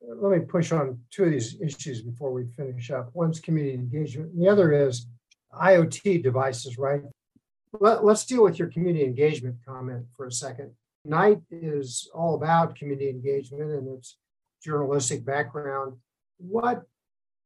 let 0.03 0.39
me 0.39 0.45
push 0.45 0.73
on 0.73 0.99
two 1.11 1.25
of 1.25 1.31
these 1.31 1.61
issues 1.61 2.03
before 2.03 2.33
we 2.33 2.47
finish 2.47 2.91
up. 2.91 3.11
One's 3.13 3.41
community 3.41 3.75
engagement, 3.75 4.33
and 4.33 4.43
the 4.43 4.49
other 4.49 4.73
is 4.73 5.07
IoT 5.53 6.23
devices, 6.23 6.79
right? 6.79 7.03
Let, 7.79 8.03
us 8.03 8.25
deal 8.25 8.43
with 8.43 8.59
your 8.59 8.69
community 8.69 9.05
engagement 9.05 9.57
comment 9.67 10.07
for 10.17 10.27
a 10.27 10.33
second. 10.33 10.73
Knight 11.05 11.41
is 11.51 12.11
all 12.15 12.35
about 12.35 12.75
community 12.75 13.09
engagement 13.09 13.71
and 13.71 13.89
its 13.89 14.17
journalistic 14.63 15.25
background. 15.25 15.97
What 16.39 16.83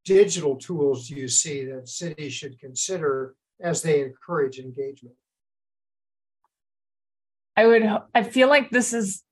digital 0.04 0.56
tools 0.56 1.08
do 1.08 1.14
you 1.14 1.28
see 1.28 1.64
that 1.66 1.88
cities 1.88 2.32
should 2.32 2.58
consider 2.58 3.34
as 3.60 3.82
they 3.82 4.02
encourage 4.02 4.58
engagement? 4.58 5.14
I 7.56 7.66
would, 7.66 7.84
I 8.14 8.22
feel 8.24 8.48
like 8.48 8.70
this 8.70 8.92
is 8.92 9.22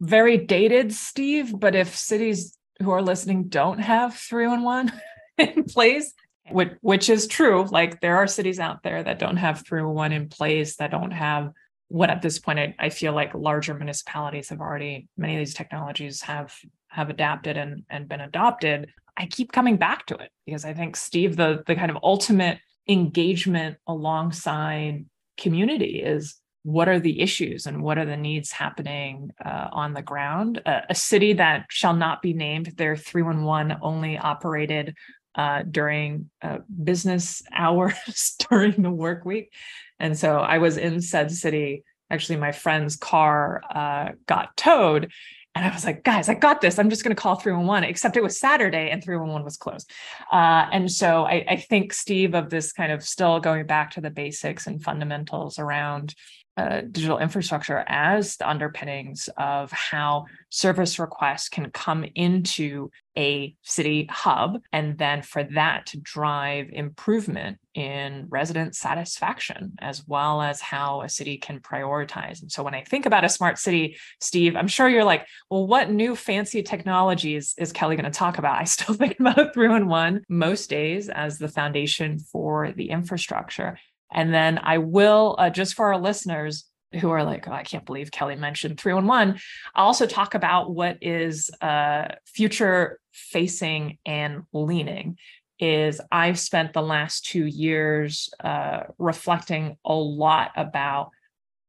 very 0.00 0.36
dated, 0.36 0.92
Steve, 0.92 1.58
but 1.58 1.74
if 1.74 1.96
cities 1.96 2.56
who 2.82 2.90
are 2.90 3.02
listening 3.02 3.48
don't 3.48 3.80
have 3.80 4.14
311 4.14 4.92
in 5.38 5.64
place, 5.64 6.12
which, 6.50 6.72
which 6.80 7.10
is 7.10 7.26
true, 7.26 7.66
like 7.70 8.00
there 8.00 8.16
are 8.16 8.26
cities 8.26 8.60
out 8.60 8.82
there 8.82 9.02
that 9.02 9.18
don't 9.18 9.36
have 9.36 9.66
311 9.66 10.16
in 10.16 10.28
place, 10.28 10.76
that 10.76 10.90
don't 10.90 11.10
have 11.10 11.52
what 11.88 12.10
at 12.10 12.22
this 12.22 12.38
point 12.38 12.58
I, 12.58 12.74
I 12.78 12.88
feel 12.90 13.14
like 13.14 13.34
larger 13.34 13.74
municipalities 13.74 14.50
have 14.50 14.60
already 14.60 15.08
many 15.16 15.34
of 15.34 15.38
these 15.38 15.54
technologies 15.54 16.20
have 16.22 16.54
have 16.88 17.10
adapted 17.10 17.56
and, 17.56 17.84
and 17.90 18.08
been 18.08 18.20
adopted. 18.20 18.90
I 19.16 19.26
keep 19.26 19.52
coming 19.52 19.76
back 19.76 20.06
to 20.06 20.16
it 20.16 20.30
because 20.46 20.64
I 20.64 20.74
think 20.74 20.96
Steve, 20.96 21.36
the 21.36 21.62
the 21.66 21.74
kind 21.74 21.90
of 21.90 21.98
ultimate 22.02 22.58
engagement 22.88 23.78
alongside 23.86 25.06
community 25.36 26.02
is 26.02 26.36
what 26.62 26.88
are 26.88 27.00
the 27.00 27.20
issues 27.20 27.66
and 27.66 27.82
what 27.82 27.98
are 27.98 28.04
the 28.04 28.16
needs 28.16 28.50
happening 28.50 29.30
uh, 29.44 29.68
on 29.72 29.94
the 29.94 30.02
ground. 30.02 30.60
Uh, 30.66 30.80
a 30.90 30.94
city 30.94 31.32
that 31.34 31.66
shall 31.70 31.94
not 31.94 32.22
be 32.22 32.32
named, 32.32 32.66
their 32.76 32.96
311 32.96 33.78
only 33.80 34.18
operated 34.18 34.94
uh, 35.34 35.62
during 35.70 36.30
uh, 36.42 36.58
business 36.82 37.42
hours 37.52 38.36
during 38.50 38.82
the 38.82 38.90
work 38.90 39.24
week. 39.24 39.52
And 39.98 40.18
so 40.18 40.38
I 40.38 40.58
was 40.58 40.76
in 40.76 41.00
said 41.00 41.30
city. 41.30 41.84
Actually, 42.10 42.38
my 42.38 42.52
friend's 42.52 42.96
car 42.96 43.62
uh, 43.70 44.12
got 44.26 44.56
towed. 44.56 45.12
And 45.54 45.66
I 45.66 45.72
was 45.72 45.84
like, 45.84 46.04
guys, 46.04 46.28
I 46.28 46.34
got 46.34 46.60
this. 46.60 46.78
I'm 46.78 46.88
just 46.88 47.02
going 47.02 47.14
to 47.14 47.20
call 47.20 47.34
311, 47.34 47.88
except 47.88 48.16
it 48.16 48.22
was 48.22 48.38
Saturday 48.38 48.90
and 48.90 49.02
311 49.02 49.44
was 49.44 49.56
closed. 49.56 49.90
Uh, 50.30 50.66
and 50.70 50.90
so 50.90 51.24
I, 51.24 51.44
I 51.48 51.56
think, 51.56 51.92
Steve, 51.92 52.34
of 52.34 52.48
this 52.48 52.72
kind 52.72 52.92
of 52.92 53.02
still 53.02 53.40
going 53.40 53.66
back 53.66 53.90
to 53.92 54.00
the 54.00 54.10
basics 54.10 54.68
and 54.68 54.82
fundamentals 54.82 55.58
around 55.58 56.14
uh, 56.58 56.80
digital 56.90 57.18
infrastructure 57.18 57.84
as 57.86 58.36
the 58.36 58.50
underpinnings 58.50 59.28
of 59.36 59.70
how 59.70 60.26
service 60.50 60.98
requests 60.98 61.48
can 61.48 61.70
come 61.70 62.04
into 62.16 62.90
a 63.16 63.54
city 63.62 64.08
hub, 64.10 64.60
and 64.72 64.98
then 64.98 65.22
for 65.22 65.44
that 65.44 65.86
to 65.86 66.00
drive 66.00 66.68
improvement 66.72 67.58
in 67.74 68.26
resident 68.28 68.74
satisfaction, 68.74 69.74
as 69.80 70.06
well 70.08 70.42
as 70.42 70.60
how 70.60 71.02
a 71.02 71.08
city 71.08 71.36
can 71.36 71.60
prioritize. 71.60 72.42
And 72.42 72.50
so, 72.50 72.64
when 72.64 72.74
I 72.74 72.82
think 72.82 73.06
about 73.06 73.24
a 73.24 73.28
smart 73.28 73.58
city, 73.58 73.96
Steve, 74.20 74.56
I'm 74.56 74.68
sure 74.68 74.88
you're 74.88 75.04
like, 75.04 75.26
well, 75.50 75.66
what 75.66 75.90
new 75.92 76.16
fancy 76.16 76.62
technologies 76.64 77.54
is 77.56 77.72
Kelly 77.72 77.94
going 77.94 78.10
to 78.10 78.18
talk 78.18 78.38
about? 78.38 78.60
I 78.60 78.64
still 78.64 78.94
think 78.96 79.20
about 79.20 79.54
311 79.54 80.24
most 80.28 80.68
days 80.68 81.08
as 81.08 81.38
the 81.38 81.48
foundation 81.48 82.18
for 82.18 82.72
the 82.72 82.90
infrastructure. 82.90 83.78
And 84.12 84.32
then 84.32 84.58
I 84.62 84.78
will, 84.78 85.36
uh, 85.38 85.50
just 85.50 85.74
for 85.74 85.92
our 85.92 85.98
listeners 85.98 86.64
who 87.00 87.10
are 87.10 87.24
like, 87.24 87.46
oh, 87.48 87.52
I 87.52 87.64
can't 87.64 87.84
believe 87.84 88.10
Kelly 88.10 88.36
mentioned 88.36 88.80
311, 88.80 89.40
I'll 89.74 89.86
also 89.86 90.06
talk 90.06 90.34
about 90.34 90.70
what 90.70 90.98
is 91.02 91.50
uh, 91.60 92.08
future 92.24 92.98
facing 93.12 93.98
and 94.06 94.42
leaning. 94.52 95.18
Is 95.60 96.00
I've 96.12 96.38
spent 96.38 96.72
the 96.72 96.82
last 96.82 97.26
two 97.26 97.44
years 97.44 98.30
uh, 98.38 98.84
reflecting 98.96 99.76
a 99.84 99.92
lot 99.94 100.52
about 100.54 101.10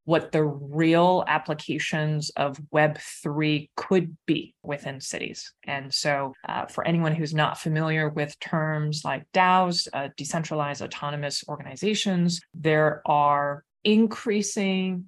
what 0.10 0.32
the 0.32 0.44
real 0.44 1.24
applications 1.28 2.32
of 2.32 2.60
Web3 2.74 3.70
could 3.75 4.18
be 4.25 4.56
within 4.63 5.00
cities. 5.00 5.54
And 5.68 5.94
so, 5.94 6.34
uh, 6.48 6.66
for 6.66 6.84
anyone 6.84 7.13
who's 7.13 7.36
not 7.36 7.60
familiar 7.60 8.10
with 8.10 8.39
terms 8.39 9.04
like 9.06 9.28
DAOs, 9.36 9.88
uh, 9.94 10.10
decentralized 10.18 10.82
autonomous 10.82 11.44
organizations, 11.48 12.42
there 12.56 13.04
are 13.06 13.63
increasing 13.84 15.06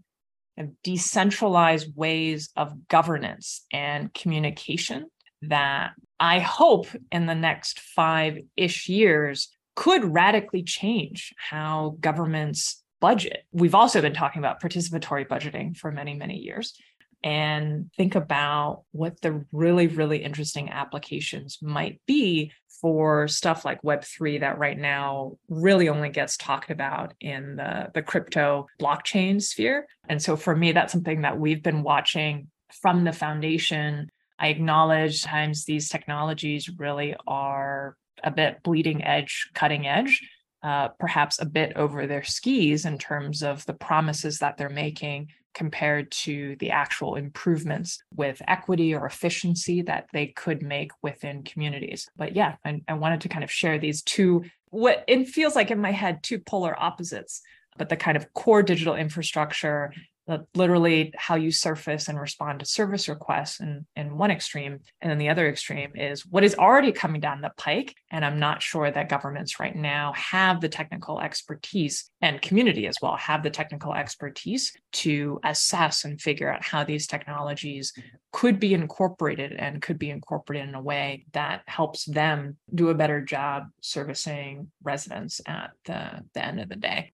and 0.55 0.74
decentralized 0.84 1.96
ways 1.96 2.51
of 2.55 2.88
governance 2.88 3.65
and 3.74 4.13
communication 4.13 5.08
that 5.41 5.93
I 6.20 6.38
hope 6.38 6.86
in 7.12 7.25
the 7.25 7.34
next 7.34 7.79
five 7.79 8.38
ish 8.55 8.88
years 8.88 9.50
could 9.75 10.05
radically 10.05 10.62
change 10.62 11.34
how 11.38 11.96
governments 12.00 12.80
budget. 13.01 13.43
We've 13.51 13.75
also 13.75 14.00
been 14.01 14.13
talking 14.13 14.39
about 14.39 14.62
participatory 14.62 15.27
budgeting 15.27 15.75
for 15.75 15.91
many, 15.91 16.13
many 16.13 16.38
years 16.38 16.79
and 17.24 17.91
think 17.98 18.15
about 18.15 18.84
what 18.91 19.22
the 19.22 19.46
really, 19.51 19.88
really 19.88 20.24
interesting 20.24 20.70
applications 20.70 21.60
might 21.62 22.01
be 22.08 22.51
for 22.81 23.27
stuff 23.27 23.63
like 23.63 23.81
Web3 23.84 24.39
that 24.39 24.58
right 24.58 24.77
now 24.77 25.38
really 25.48 25.88
only 25.88 26.10
gets 26.10 26.36
talked 26.36 26.72
about 26.72 27.13
in 27.20 27.58
the, 27.58 27.91
the 27.93 28.01
crypto 28.01 28.67
blockchain 28.79 29.41
sphere. 29.41 29.86
And 30.10 30.22
so 30.22 30.36
for 30.36 30.55
me, 30.55 30.72
that's 30.72 30.91
something 30.91 31.22
that 31.22 31.38
we've 31.38 31.62
been 31.62 31.84
watching 31.84 32.48
from 32.81 33.03
the 33.03 33.12
foundation. 33.12 34.10
I 34.39 34.48
acknowledge 34.48 35.22
times 35.22 35.65
these 35.65 35.89
technologies 35.89 36.70
really 36.79 37.15
are 37.27 37.96
a 38.24 38.31
bit 38.31 38.63
bleeding 38.63 39.03
edge, 39.03 39.50
cutting 39.53 39.86
edge 39.86 40.27
uh, 40.63 40.89
perhaps 41.00 41.41
a 41.41 41.46
bit 41.46 41.74
over 41.75 42.06
their 42.06 42.24
skis 42.24 42.86
in 42.86 42.98
terms 42.98 43.41
of 43.41 43.65
the 43.65 43.74
promises 43.74 44.39
that 44.39 44.58
they're 44.58 44.70
making 44.70 45.27
compared 45.53 46.12
to 46.12 46.56
the 46.60 46.71
actual 46.71 47.15
improvements 47.15 48.02
with 48.15 48.41
equity 48.47 48.93
or 48.93 49.06
efficiency 49.06 49.82
that 49.82 50.08
they 50.13 50.28
could 50.28 50.62
make 50.62 50.91
within 51.02 51.43
communities. 51.43 52.10
But 52.15 52.36
yeah, 52.36 52.56
I, 52.63 52.82
I 52.88 52.93
wanted 52.93 53.21
to 53.21 53.30
kind 53.30 53.43
of 53.43 53.52
share 53.52 53.78
these 53.78 54.02
two, 54.02 54.45
what 54.69 55.04
it 55.08 55.28
feels 55.28 55.56
like 55.56 55.71
in 55.71 55.80
my 55.80 55.91
head, 55.91 56.24
two 56.24 56.39
polar 56.39 56.80
opposites, 56.82 57.41
but 57.78 57.89
the 57.89 57.97
kind 57.97 58.15
of 58.15 58.34
core 58.34 58.63
digital 58.63 58.95
infrastructure 58.95 59.93
Uh, 60.27 60.38
literally 60.53 61.12
how 61.17 61.34
you 61.34 61.51
surface 61.51 62.07
and 62.07 62.19
respond 62.19 62.60
to 62.60 62.65
service 62.65 63.10
requests 63.10 63.60
in, 63.60 63.86
in 63.95 64.15
one 64.15 64.29
extreme. 64.29 64.77
And 65.01 65.10
then 65.10 65.17
the 65.17 65.29
other 65.29 65.49
extreme 65.49 65.93
is 65.95 66.25
what 66.27 66.43
is 66.43 66.55
already 66.55 66.91
coming 66.91 67.19
down 67.19 67.41
the 67.41 67.51
pike. 67.57 67.95
And 68.12 68.23
I'm 68.23 68.39
not 68.39 68.62
sure 68.62 68.91
that 68.91 69.10
governments 69.10 69.60
right 69.60 69.75
now 69.75 70.13
have 70.13 70.62
the 70.62 70.69
technical 70.69 71.19
expertise 71.19 72.12
and 72.21 72.41
community 72.41 72.86
as 72.86 72.97
well 73.01 73.15
have 73.17 73.41
the 73.41 73.49
technical 73.49 73.95
expertise 73.95 74.71
to 74.93 75.39
assess 75.43 76.05
and 76.05 76.21
figure 76.21 76.53
out 76.53 76.63
how 76.63 76.84
these 76.84 77.07
technologies 77.07 77.91
could 78.31 78.60
be 78.60 78.75
incorporated 78.75 79.53
and 79.53 79.81
could 79.81 79.97
be 79.97 80.12
incorporated 80.12 80.69
in 80.69 80.75
a 80.75 80.81
way 80.81 81.25
that 81.34 81.63
helps 81.65 82.05
them 82.05 82.57
do 82.73 82.89
a 82.89 82.95
better 82.95 83.21
job 83.21 83.63
servicing 83.81 84.71
residents 84.84 85.41
at 85.47 85.71
the, 85.86 86.23
the 86.36 86.45
end 86.45 86.60
of 86.60 86.69
the 86.69 86.75
day. 86.75 87.12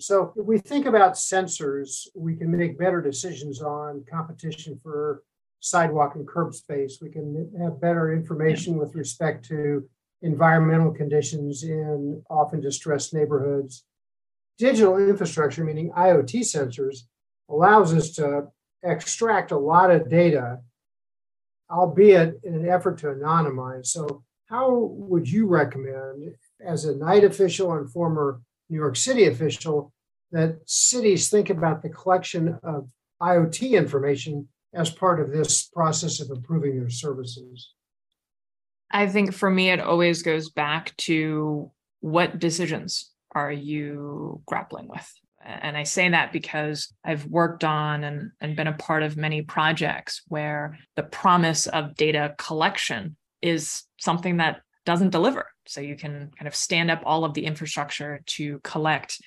So 0.00 0.32
if 0.36 0.46
we 0.46 0.58
think 0.58 0.86
about 0.86 1.14
sensors, 1.14 2.06
we 2.14 2.36
can 2.36 2.56
make 2.56 2.78
better 2.78 3.00
decisions 3.00 3.60
on 3.60 4.04
competition 4.08 4.78
for 4.80 5.22
sidewalk 5.60 6.14
and 6.14 6.26
curb 6.26 6.54
space. 6.54 6.98
We 7.02 7.10
can 7.10 7.50
have 7.60 7.80
better 7.80 8.12
information 8.12 8.78
with 8.78 8.94
respect 8.94 9.44
to 9.48 9.88
environmental 10.22 10.92
conditions 10.92 11.64
in 11.64 12.22
often 12.30 12.60
distressed 12.60 13.12
neighborhoods. 13.12 13.84
Digital 14.56 14.98
infrastructure, 14.98 15.64
meaning 15.64 15.90
IoT 15.90 16.40
sensors, 16.40 16.98
allows 17.48 17.92
us 17.92 18.10
to 18.12 18.48
extract 18.84 19.50
a 19.50 19.58
lot 19.58 19.90
of 19.90 20.08
data, 20.08 20.58
albeit 21.70 22.40
in 22.44 22.54
an 22.54 22.68
effort 22.68 22.98
to 22.98 23.06
anonymize. 23.06 23.86
So, 23.86 24.22
how 24.46 24.74
would 24.74 25.28
you 25.28 25.46
recommend, 25.46 26.34
as 26.64 26.84
a 26.84 26.96
Knight 26.96 27.22
official 27.24 27.74
and 27.74 27.90
former 27.90 28.40
New 28.68 28.78
York 28.78 28.96
City 28.96 29.26
official 29.26 29.92
that 30.30 30.58
cities 30.66 31.30
think 31.30 31.50
about 31.50 31.82
the 31.82 31.88
collection 31.88 32.58
of 32.62 32.90
IoT 33.22 33.72
information 33.72 34.48
as 34.74 34.90
part 34.90 35.20
of 35.20 35.32
this 35.32 35.64
process 35.64 36.20
of 36.20 36.30
improving 36.30 36.78
their 36.78 36.90
services? 36.90 37.72
I 38.90 39.06
think 39.06 39.34
for 39.34 39.50
me, 39.50 39.70
it 39.70 39.80
always 39.80 40.22
goes 40.22 40.50
back 40.50 40.96
to 40.98 41.70
what 42.00 42.38
decisions 42.38 43.10
are 43.34 43.52
you 43.52 44.40
grappling 44.46 44.88
with? 44.88 45.10
And 45.44 45.76
I 45.76 45.84
say 45.84 46.08
that 46.08 46.32
because 46.32 46.92
I've 47.04 47.26
worked 47.26 47.64
on 47.64 48.04
and, 48.04 48.32
and 48.40 48.56
been 48.56 48.66
a 48.66 48.72
part 48.72 49.02
of 49.02 49.16
many 49.16 49.42
projects 49.42 50.22
where 50.28 50.78
the 50.96 51.02
promise 51.02 51.66
of 51.66 51.94
data 51.94 52.34
collection 52.38 53.16
is 53.40 53.84
something 53.98 54.38
that 54.38 54.60
doesn't 54.84 55.10
deliver. 55.10 55.46
So 55.68 55.82
you 55.82 55.96
can 55.96 56.30
kind 56.38 56.48
of 56.48 56.54
stand 56.54 56.90
up 56.90 57.02
all 57.04 57.26
of 57.26 57.34
the 57.34 57.44
infrastructure 57.44 58.22
to 58.24 58.58
collect 58.64 59.20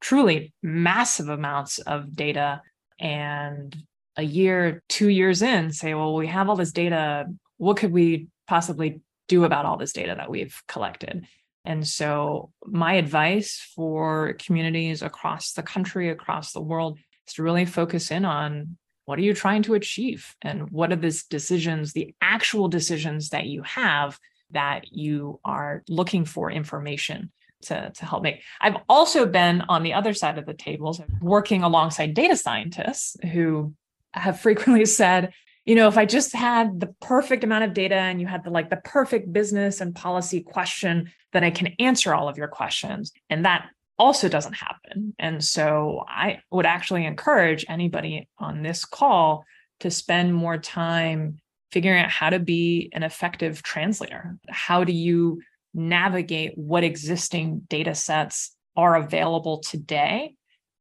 truly 0.00 0.52
massive 0.60 1.28
amounts 1.28 1.78
of 1.78 2.16
data 2.16 2.60
and 2.98 3.76
a 4.16 4.22
year, 4.24 4.82
two 4.88 5.08
years 5.08 5.42
in, 5.42 5.70
say, 5.70 5.94
well, 5.94 6.14
we 6.16 6.26
have 6.26 6.48
all 6.48 6.56
this 6.56 6.72
data. 6.72 7.26
What 7.58 7.76
could 7.76 7.92
we 7.92 8.26
possibly 8.48 9.00
do 9.28 9.44
about 9.44 9.64
all 9.64 9.76
this 9.76 9.92
data 9.92 10.16
that 10.16 10.28
we've 10.28 10.60
collected? 10.66 11.24
And 11.64 11.86
so, 11.86 12.50
my 12.64 12.94
advice 12.94 13.60
for 13.76 14.34
communities 14.40 15.02
across 15.02 15.52
the 15.52 15.62
country, 15.62 16.10
across 16.10 16.52
the 16.52 16.60
world, 16.60 16.98
is 17.28 17.34
to 17.34 17.44
really 17.44 17.64
focus 17.64 18.10
in 18.10 18.24
on 18.24 18.76
what 19.04 19.20
are 19.20 19.22
you 19.22 19.34
trying 19.34 19.62
to 19.62 19.74
achieve 19.74 20.34
and 20.42 20.68
what 20.70 20.92
are 20.92 20.96
the 20.96 21.22
decisions, 21.30 21.92
the 21.92 22.12
actual 22.20 22.66
decisions 22.66 23.28
that 23.28 23.46
you 23.46 23.62
have 23.62 24.18
that 24.50 24.92
you 24.92 25.40
are 25.44 25.82
looking 25.88 26.24
for 26.24 26.50
information 26.50 27.30
to, 27.62 27.90
to 27.90 28.06
help 28.06 28.22
make. 28.22 28.42
I've 28.60 28.76
also 28.88 29.26
been 29.26 29.62
on 29.62 29.82
the 29.82 29.94
other 29.94 30.14
side 30.14 30.38
of 30.38 30.46
the 30.46 30.54
tables 30.54 31.00
working 31.20 31.62
alongside 31.62 32.14
data 32.14 32.36
scientists 32.36 33.16
who 33.32 33.74
have 34.12 34.40
frequently 34.40 34.86
said, 34.86 35.32
you 35.64 35.74
know, 35.74 35.88
if 35.88 35.98
I 35.98 36.04
just 36.04 36.34
had 36.34 36.78
the 36.78 36.94
perfect 37.00 37.42
amount 37.42 37.64
of 37.64 37.74
data 37.74 37.96
and 37.96 38.20
you 38.20 38.26
had 38.26 38.44
the 38.44 38.50
like 38.50 38.70
the 38.70 38.76
perfect 38.76 39.32
business 39.32 39.80
and 39.80 39.94
policy 39.94 40.40
question, 40.40 41.10
then 41.32 41.42
I 41.42 41.50
can 41.50 41.74
answer 41.80 42.14
all 42.14 42.28
of 42.28 42.38
your 42.38 42.48
questions. 42.48 43.12
And 43.30 43.44
that 43.44 43.66
also 43.98 44.28
doesn't 44.28 44.52
happen. 44.52 45.14
And 45.18 45.42
so 45.42 46.04
I 46.06 46.40
would 46.52 46.66
actually 46.66 47.04
encourage 47.04 47.64
anybody 47.68 48.28
on 48.38 48.62
this 48.62 48.84
call 48.84 49.44
to 49.80 49.90
spend 49.90 50.34
more 50.34 50.58
time 50.58 51.38
figuring 51.72 52.02
out 52.02 52.10
how 52.10 52.30
to 52.30 52.38
be 52.38 52.90
an 52.92 53.02
effective 53.02 53.62
translator. 53.62 54.36
How 54.48 54.84
do 54.84 54.92
you 54.92 55.40
navigate 55.74 56.56
what 56.56 56.84
existing 56.84 57.62
data 57.68 57.94
sets 57.94 58.56
are 58.76 58.96
available 58.96 59.58
today 59.58 60.34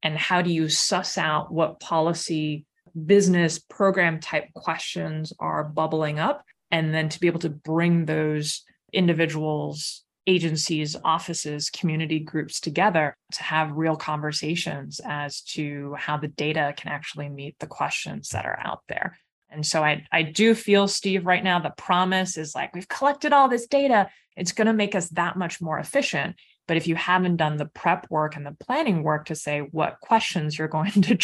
and 0.03 0.17
how 0.17 0.41
do 0.41 0.51
you 0.51 0.69
suss 0.69 1.17
out 1.17 1.51
what 1.51 1.79
policy 1.79 2.65
business 3.05 3.59
program 3.59 4.19
type 4.19 4.53
questions 4.53 5.33
are 5.39 5.63
bubbling 5.63 6.19
up 6.19 6.43
and 6.71 6.93
then 6.93 7.09
to 7.09 7.19
be 7.19 7.27
able 7.27 7.39
to 7.39 7.49
bring 7.49 8.05
those 8.05 8.63
individuals, 8.93 10.03
agencies, 10.27 10.95
offices, 11.03 11.69
community 11.69 12.19
groups 12.19 12.59
together 12.59 13.15
to 13.31 13.43
have 13.43 13.71
real 13.71 13.95
conversations 13.95 15.01
as 15.03 15.41
to 15.41 15.93
how 15.97 16.17
the 16.17 16.27
data 16.27 16.73
can 16.77 16.91
actually 16.91 17.29
meet 17.29 17.57
the 17.59 17.67
questions 17.67 18.29
that 18.29 18.45
are 18.45 18.59
out 18.63 18.81
there. 18.87 19.17
And 19.55 19.65
so 19.65 19.83
I, 19.83 20.05
I 20.11 20.21
do 20.21 20.53
feel, 20.53 20.87
Steve, 20.87 21.25
right 21.25 21.43
now, 21.43 21.59
the 21.59 21.73
promise 21.77 22.37
is 22.37 22.53
like, 22.53 22.75
we've 22.75 22.87
collected 22.87 23.33
all 23.33 23.47
this 23.47 23.67
data. 23.67 24.09
It's 24.35 24.51
going 24.51 24.67
to 24.67 24.73
make 24.73 24.95
us 24.95 25.09
that 25.09 25.37
much 25.37 25.61
more 25.61 25.79
efficient. 25.79 26.35
But 26.67 26.77
if 26.77 26.87
you 26.87 26.95
haven't 26.95 27.37
done 27.37 27.57
the 27.57 27.67
prep 27.67 28.07
work 28.09 28.35
and 28.35 28.45
the 28.45 28.55
planning 28.59 29.01
work 29.01 29.25
to 29.27 29.35
say 29.35 29.59
what 29.59 29.99
questions 30.01 30.57
you're 30.57 30.67
going 30.67 30.91
to, 31.01 31.17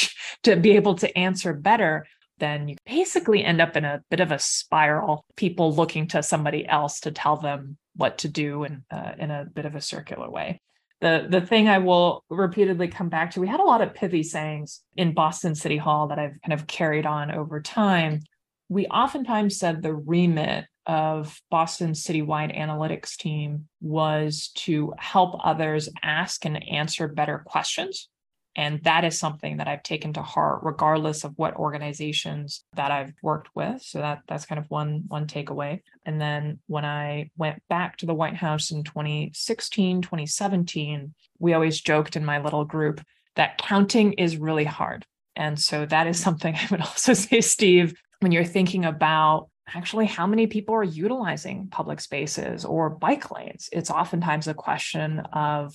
to 0.43 0.55
be 0.55 0.71
able 0.71 0.95
to 0.95 1.17
answer 1.17 1.53
better, 1.53 2.07
then 2.39 2.69
you 2.69 2.75
basically 2.85 3.43
end 3.43 3.61
up 3.61 3.75
in 3.75 3.85
a 3.85 4.01
bit 4.09 4.19
of 4.19 4.31
a 4.31 4.39
spiral, 4.39 5.25
people 5.35 5.75
looking 5.75 6.07
to 6.07 6.23
somebody 6.23 6.67
else 6.67 7.01
to 7.01 7.11
tell 7.11 7.37
them 7.37 7.77
what 7.95 8.19
to 8.19 8.29
do 8.29 8.63
and 8.63 8.83
uh, 8.89 9.11
in 9.17 9.29
a 9.29 9.45
bit 9.45 9.65
of 9.65 9.75
a 9.75 9.81
circular 9.81 10.29
way. 10.29 10.61
The, 11.01 11.25
the 11.27 11.41
thing 11.41 11.67
I 11.67 11.79
will 11.79 12.23
repeatedly 12.29 12.87
come 12.87 13.09
back 13.09 13.31
to, 13.31 13.41
we 13.41 13.47
had 13.47 13.59
a 13.59 13.63
lot 13.65 13.81
of 13.81 13.93
pithy 13.93 14.23
sayings 14.23 14.81
in 14.95 15.13
Boston 15.13 15.55
City 15.55 15.77
Hall 15.77 16.07
that 16.07 16.19
I've 16.19 16.39
kind 16.45 16.53
of 16.53 16.67
carried 16.67 17.07
on 17.07 17.31
over 17.31 17.59
time. 17.59 18.21
We 18.69 18.85
oftentimes 18.87 19.57
said 19.57 19.81
the 19.81 19.95
remit 19.95 20.65
of 20.85 21.39
Boston's 21.49 22.03
citywide 22.03 22.57
analytics 22.57 23.15
team 23.17 23.67
was 23.81 24.51
to 24.55 24.93
help 24.97 25.39
others 25.43 25.89
ask 26.03 26.45
and 26.45 26.63
answer 26.69 27.07
better 27.07 27.43
questions 27.45 28.07
and 28.55 28.83
that 28.83 29.05
is 29.05 29.17
something 29.17 29.57
that 29.57 29.67
I've 29.67 29.83
taken 29.83 30.13
to 30.13 30.21
heart, 30.21 30.59
regardless 30.63 31.23
of 31.23 31.33
what 31.37 31.55
organizations 31.55 32.65
that 32.75 32.91
I've 32.91 33.13
worked 33.21 33.49
with. 33.55 33.81
So 33.81 33.99
that 33.99 34.23
that's 34.27 34.45
kind 34.45 34.59
of 34.59 34.69
one 34.69 35.03
one 35.07 35.27
takeaway. 35.27 35.81
And 36.05 36.19
then 36.19 36.59
when 36.67 36.83
I 36.83 37.29
went 37.37 37.63
back 37.69 37.97
to 37.97 38.05
the 38.05 38.13
White 38.13 38.35
House 38.35 38.71
in 38.71 38.83
2016, 38.83 40.01
2017, 40.01 41.13
we 41.39 41.53
always 41.53 41.79
joked 41.79 42.15
in 42.15 42.25
my 42.25 42.39
little 42.39 42.65
group 42.65 43.01
that 43.35 43.57
counting 43.57 44.13
is 44.13 44.37
really 44.37 44.65
hard. 44.65 45.05
And 45.35 45.57
so 45.57 45.85
that 45.85 46.07
is 46.07 46.19
something 46.19 46.55
I 46.61 46.67
would 46.71 46.81
also 46.81 47.13
say, 47.13 47.39
Steve, 47.39 47.93
when 48.19 48.33
you're 48.33 48.43
thinking 48.43 48.83
about 48.83 49.47
actually 49.73 50.05
how 50.05 50.27
many 50.27 50.47
people 50.47 50.75
are 50.75 50.83
utilizing 50.83 51.67
public 51.69 52.01
spaces 52.01 52.65
or 52.65 52.89
bike 52.89 53.31
lanes, 53.31 53.69
it's 53.71 53.89
oftentimes 53.89 54.47
a 54.49 54.53
question 54.53 55.19
of 55.31 55.73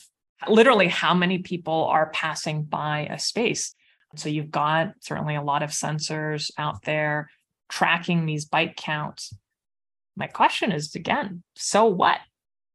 literally 0.48 0.88
how 0.88 1.14
many 1.14 1.38
people 1.38 1.84
are 1.84 2.10
passing 2.10 2.62
by 2.62 3.08
a 3.10 3.18
space. 3.18 3.74
So 4.16 4.28
you've 4.28 4.50
got 4.50 4.92
certainly 5.00 5.34
a 5.34 5.42
lot 5.42 5.62
of 5.62 5.70
sensors 5.70 6.50
out 6.58 6.82
there 6.84 7.28
tracking 7.68 8.26
these 8.26 8.44
bike 8.44 8.76
counts. 8.76 9.34
My 10.16 10.26
question 10.26 10.72
is 10.72 10.94
again, 10.94 11.42
so 11.54 11.86
what? 11.86 12.18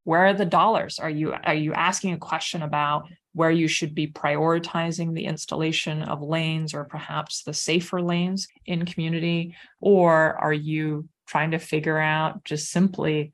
Where 0.04 0.26
are 0.26 0.34
the 0.34 0.46
dollars? 0.46 1.00
Are 1.00 1.10
you 1.10 1.34
are 1.34 1.54
you 1.54 1.74
asking 1.74 2.14
a 2.14 2.18
question 2.18 2.64
about 2.64 3.08
where 3.34 3.52
you 3.52 3.68
should 3.68 3.96
be 3.96 4.08
prioritizing 4.08 5.14
the 5.14 5.26
installation 5.26 6.04
of 6.04 6.22
lanes 6.22 6.74
or 6.74 6.84
perhaps 6.84 7.44
the 7.44 7.54
safer 7.54 8.02
lanes 8.02 8.48
in 8.66 8.86
community 8.86 9.56
or 9.80 10.36
are 10.40 10.54
you 10.54 11.08
trying 11.28 11.52
to 11.52 11.60
figure 11.60 11.98
out 11.98 12.44
just 12.44 12.70
simply 12.70 13.32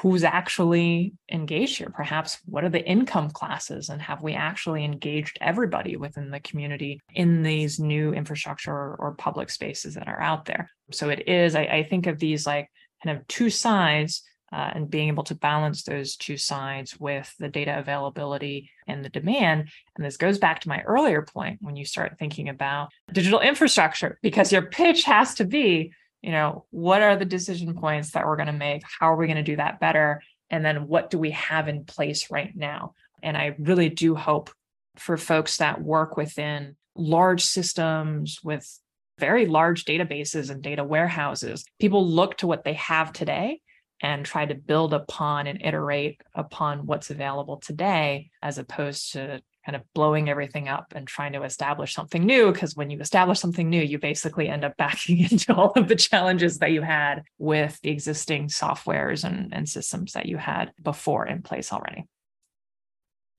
who's 0.00 0.24
actually 0.24 1.12
engaged 1.30 1.78
here 1.78 1.90
perhaps 1.94 2.38
what 2.46 2.64
are 2.64 2.68
the 2.68 2.84
income 2.84 3.30
classes 3.30 3.88
and 3.88 4.00
have 4.00 4.22
we 4.22 4.32
actually 4.34 4.84
engaged 4.84 5.38
everybody 5.40 5.96
within 5.96 6.30
the 6.30 6.40
community 6.40 7.00
in 7.14 7.42
these 7.42 7.78
new 7.78 8.12
infrastructure 8.12 8.72
or, 8.72 9.14
public 9.18 9.50
spaces 9.50 9.94
that 9.94 10.08
are 10.08 10.20
out 10.20 10.44
there 10.44 10.70
so 10.92 11.10
it 11.10 11.28
is 11.28 11.54
I, 11.54 11.62
I, 11.62 11.82
think 11.82 12.06
of 12.06 12.18
these 12.18 12.46
like 12.46 12.70
kind 13.02 13.18
of 13.18 13.26
two 13.26 13.50
sides 13.50 14.22
uh, 14.52 14.70
and 14.74 14.90
being 14.90 15.08
able 15.08 15.22
to 15.24 15.34
balance 15.34 15.82
those 15.82 16.16
two 16.16 16.36
sides 16.36 16.98
with 16.98 17.32
the 17.38 17.48
data 17.48 17.78
availability 17.78 18.70
and 18.86 19.04
the 19.04 19.08
demand. 19.08 19.68
And 19.96 20.04
this 20.04 20.16
goes 20.16 20.38
back 20.38 20.60
to 20.60 20.68
my 20.68 20.82
earlier 20.82 21.22
point 21.22 21.58
when 21.60 21.76
you 21.76 21.84
start 21.84 22.18
thinking 22.18 22.48
about 22.48 22.90
digital 23.12 23.40
infrastructure, 23.40 24.18
because 24.22 24.52
your 24.52 24.62
pitch 24.62 25.04
has 25.04 25.34
to 25.34 25.44
be 25.44 25.92
you 26.22 26.30
know 26.30 26.64
what 26.70 27.02
are 27.02 27.16
the 27.16 27.24
decision 27.24 27.74
points 27.74 28.12
that 28.12 28.26
we're 28.26 28.36
going 28.36 28.46
to 28.46 28.52
make? 28.52 28.82
How 28.98 29.12
are 29.12 29.16
we 29.16 29.26
going 29.26 29.36
to 29.36 29.42
do 29.42 29.56
that 29.56 29.80
better? 29.80 30.22
And 30.50 30.64
then 30.64 30.88
what 30.88 31.10
do 31.10 31.18
we 31.18 31.30
have 31.30 31.68
in 31.68 31.84
place 31.84 32.30
right 32.30 32.54
now? 32.54 32.94
And 33.22 33.36
i 33.36 33.54
really 33.58 33.88
do 33.88 34.14
hope 34.14 34.50
for 34.96 35.16
folks 35.16 35.58
that 35.58 35.80
work 35.80 36.16
within 36.16 36.76
large 36.96 37.44
systems 37.44 38.40
with 38.42 38.66
very 39.18 39.46
large 39.46 39.84
databases 39.84 40.50
and 40.50 40.62
data 40.62 40.82
warehouses 40.82 41.64
people 41.78 42.06
look 42.06 42.38
to 42.38 42.46
what 42.46 42.64
they 42.64 42.72
have 42.74 43.12
today 43.12 43.60
and 44.02 44.24
try 44.24 44.46
to 44.46 44.54
build 44.54 44.94
upon 44.94 45.46
and 45.46 45.60
iterate 45.62 46.20
upon 46.34 46.86
what's 46.86 47.10
available 47.10 47.58
today 47.58 48.30
as 48.42 48.58
opposed 48.58 49.12
to 49.12 49.42
kind 49.64 49.76
of 49.76 49.82
blowing 49.94 50.28
everything 50.28 50.68
up 50.68 50.92
and 50.94 51.06
trying 51.06 51.32
to 51.32 51.42
establish 51.42 51.94
something 51.94 52.24
new. 52.24 52.52
Because 52.52 52.74
when 52.76 52.90
you 52.90 52.98
establish 53.00 53.38
something 53.38 53.68
new, 53.68 53.82
you 53.82 53.98
basically 53.98 54.48
end 54.48 54.64
up 54.64 54.76
backing 54.78 55.20
into 55.20 55.54
all 55.54 55.72
of 55.76 55.88
the 55.88 55.96
challenges 55.96 56.58
that 56.58 56.72
you 56.72 56.82
had 56.82 57.22
with 57.38 57.78
the 57.82 57.90
existing 57.90 58.48
softwares 58.48 59.24
and, 59.24 59.54
and 59.54 59.68
systems 59.68 60.12
that 60.12 60.26
you 60.26 60.36
had 60.36 60.72
before 60.82 61.26
in 61.26 61.42
place 61.42 61.72
already. 61.72 62.06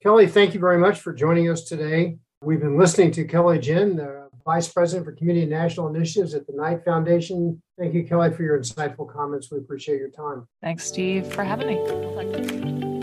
Kelly, 0.04 0.28
thank 0.28 0.54
you 0.54 0.60
very 0.60 0.80
much 0.80 1.00
for 1.00 1.14
joining 1.14 1.50
us 1.50 1.64
today. 1.64 2.18
We've 2.44 2.60
been 2.60 2.78
listening 2.78 3.12
to 3.12 3.26
Kelly 3.26 3.60
Jin, 3.60 3.98
the 3.98 4.30
Vice 4.44 4.68
President 4.68 5.06
for 5.06 5.12
Community 5.12 5.44
and 5.44 5.52
National 5.52 5.88
Initiatives 5.94 6.34
at 6.34 6.48
the 6.48 6.54
Knight 6.54 6.84
Foundation. 6.84 7.62
Thank 7.78 7.94
you, 7.94 8.04
Kelly, 8.04 8.32
for 8.32 8.42
your 8.42 8.60
insightful 8.60 9.08
comments. 9.08 9.52
We 9.52 9.60
appreciate 9.60 10.00
your 10.00 10.10
time. 10.10 10.48
Thanks, 10.62 10.86
Steve, 10.86 11.32
for 11.32 11.44
having 11.44 11.68
me. 11.68 13.01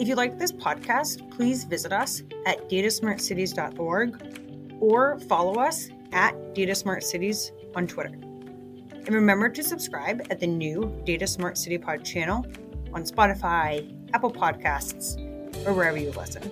If 0.00 0.08
you 0.08 0.14
like 0.14 0.38
this 0.38 0.50
podcast, 0.50 1.30
please 1.30 1.64
visit 1.64 1.92
us 1.92 2.22
at 2.46 2.70
datasmartcities.org 2.70 4.78
or 4.80 5.20
follow 5.20 5.60
us 5.60 5.90
at 6.12 6.32
datasmartcities 6.54 7.50
on 7.76 7.86
Twitter. 7.86 8.14
And 8.14 9.10
remember 9.10 9.50
to 9.50 9.62
subscribe 9.62 10.26
at 10.30 10.40
the 10.40 10.46
new 10.46 10.98
Data 11.04 11.26
Smart 11.26 11.58
City 11.58 11.76
Pod 11.76 12.02
channel 12.02 12.46
on 12.94 13.04
Spotify, 13.04 13.94
Apple 14.14 14.32
Podcasts, 14.32 15.18
or 15.66 15.74
wherever 15.74 15.98
you 15.98 16.12
listen. 16.12 16.50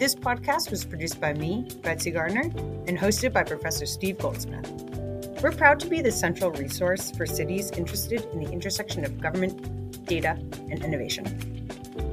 This 0.00 0.16
podcast 0.16 0.72
was 0.72 0.84
produced 0.84 1.20
by 1.20 1.34
me, 1.34 1.68
Betsy 1.82 2.10
Gardner, 2.10 2.50
and 2.88 2.98
hosted 2.98 3.32
by 3.32 3.44
Professor 3.44 3.86
Steve 3.86 4.18
Goldsmith. 4.18 4.68
We're 5.40 5.52
proud 5.52 5.78
to 5.78 5.86
be 5.86 6.00
the 6.00 6.10
central 6.10 6.50
resource 6.50 7.12
for 7.12 7.26
cities 7.26 7.70
interested 7.70 8.24
in 8.32 8.42
the 8.42 8.50
intersection 8.50 9.04
of 9.04 9.20
government, 9.20 10.04
data, 10.04 10.30
and 10.68 10.82
innovation. 10.82 11.63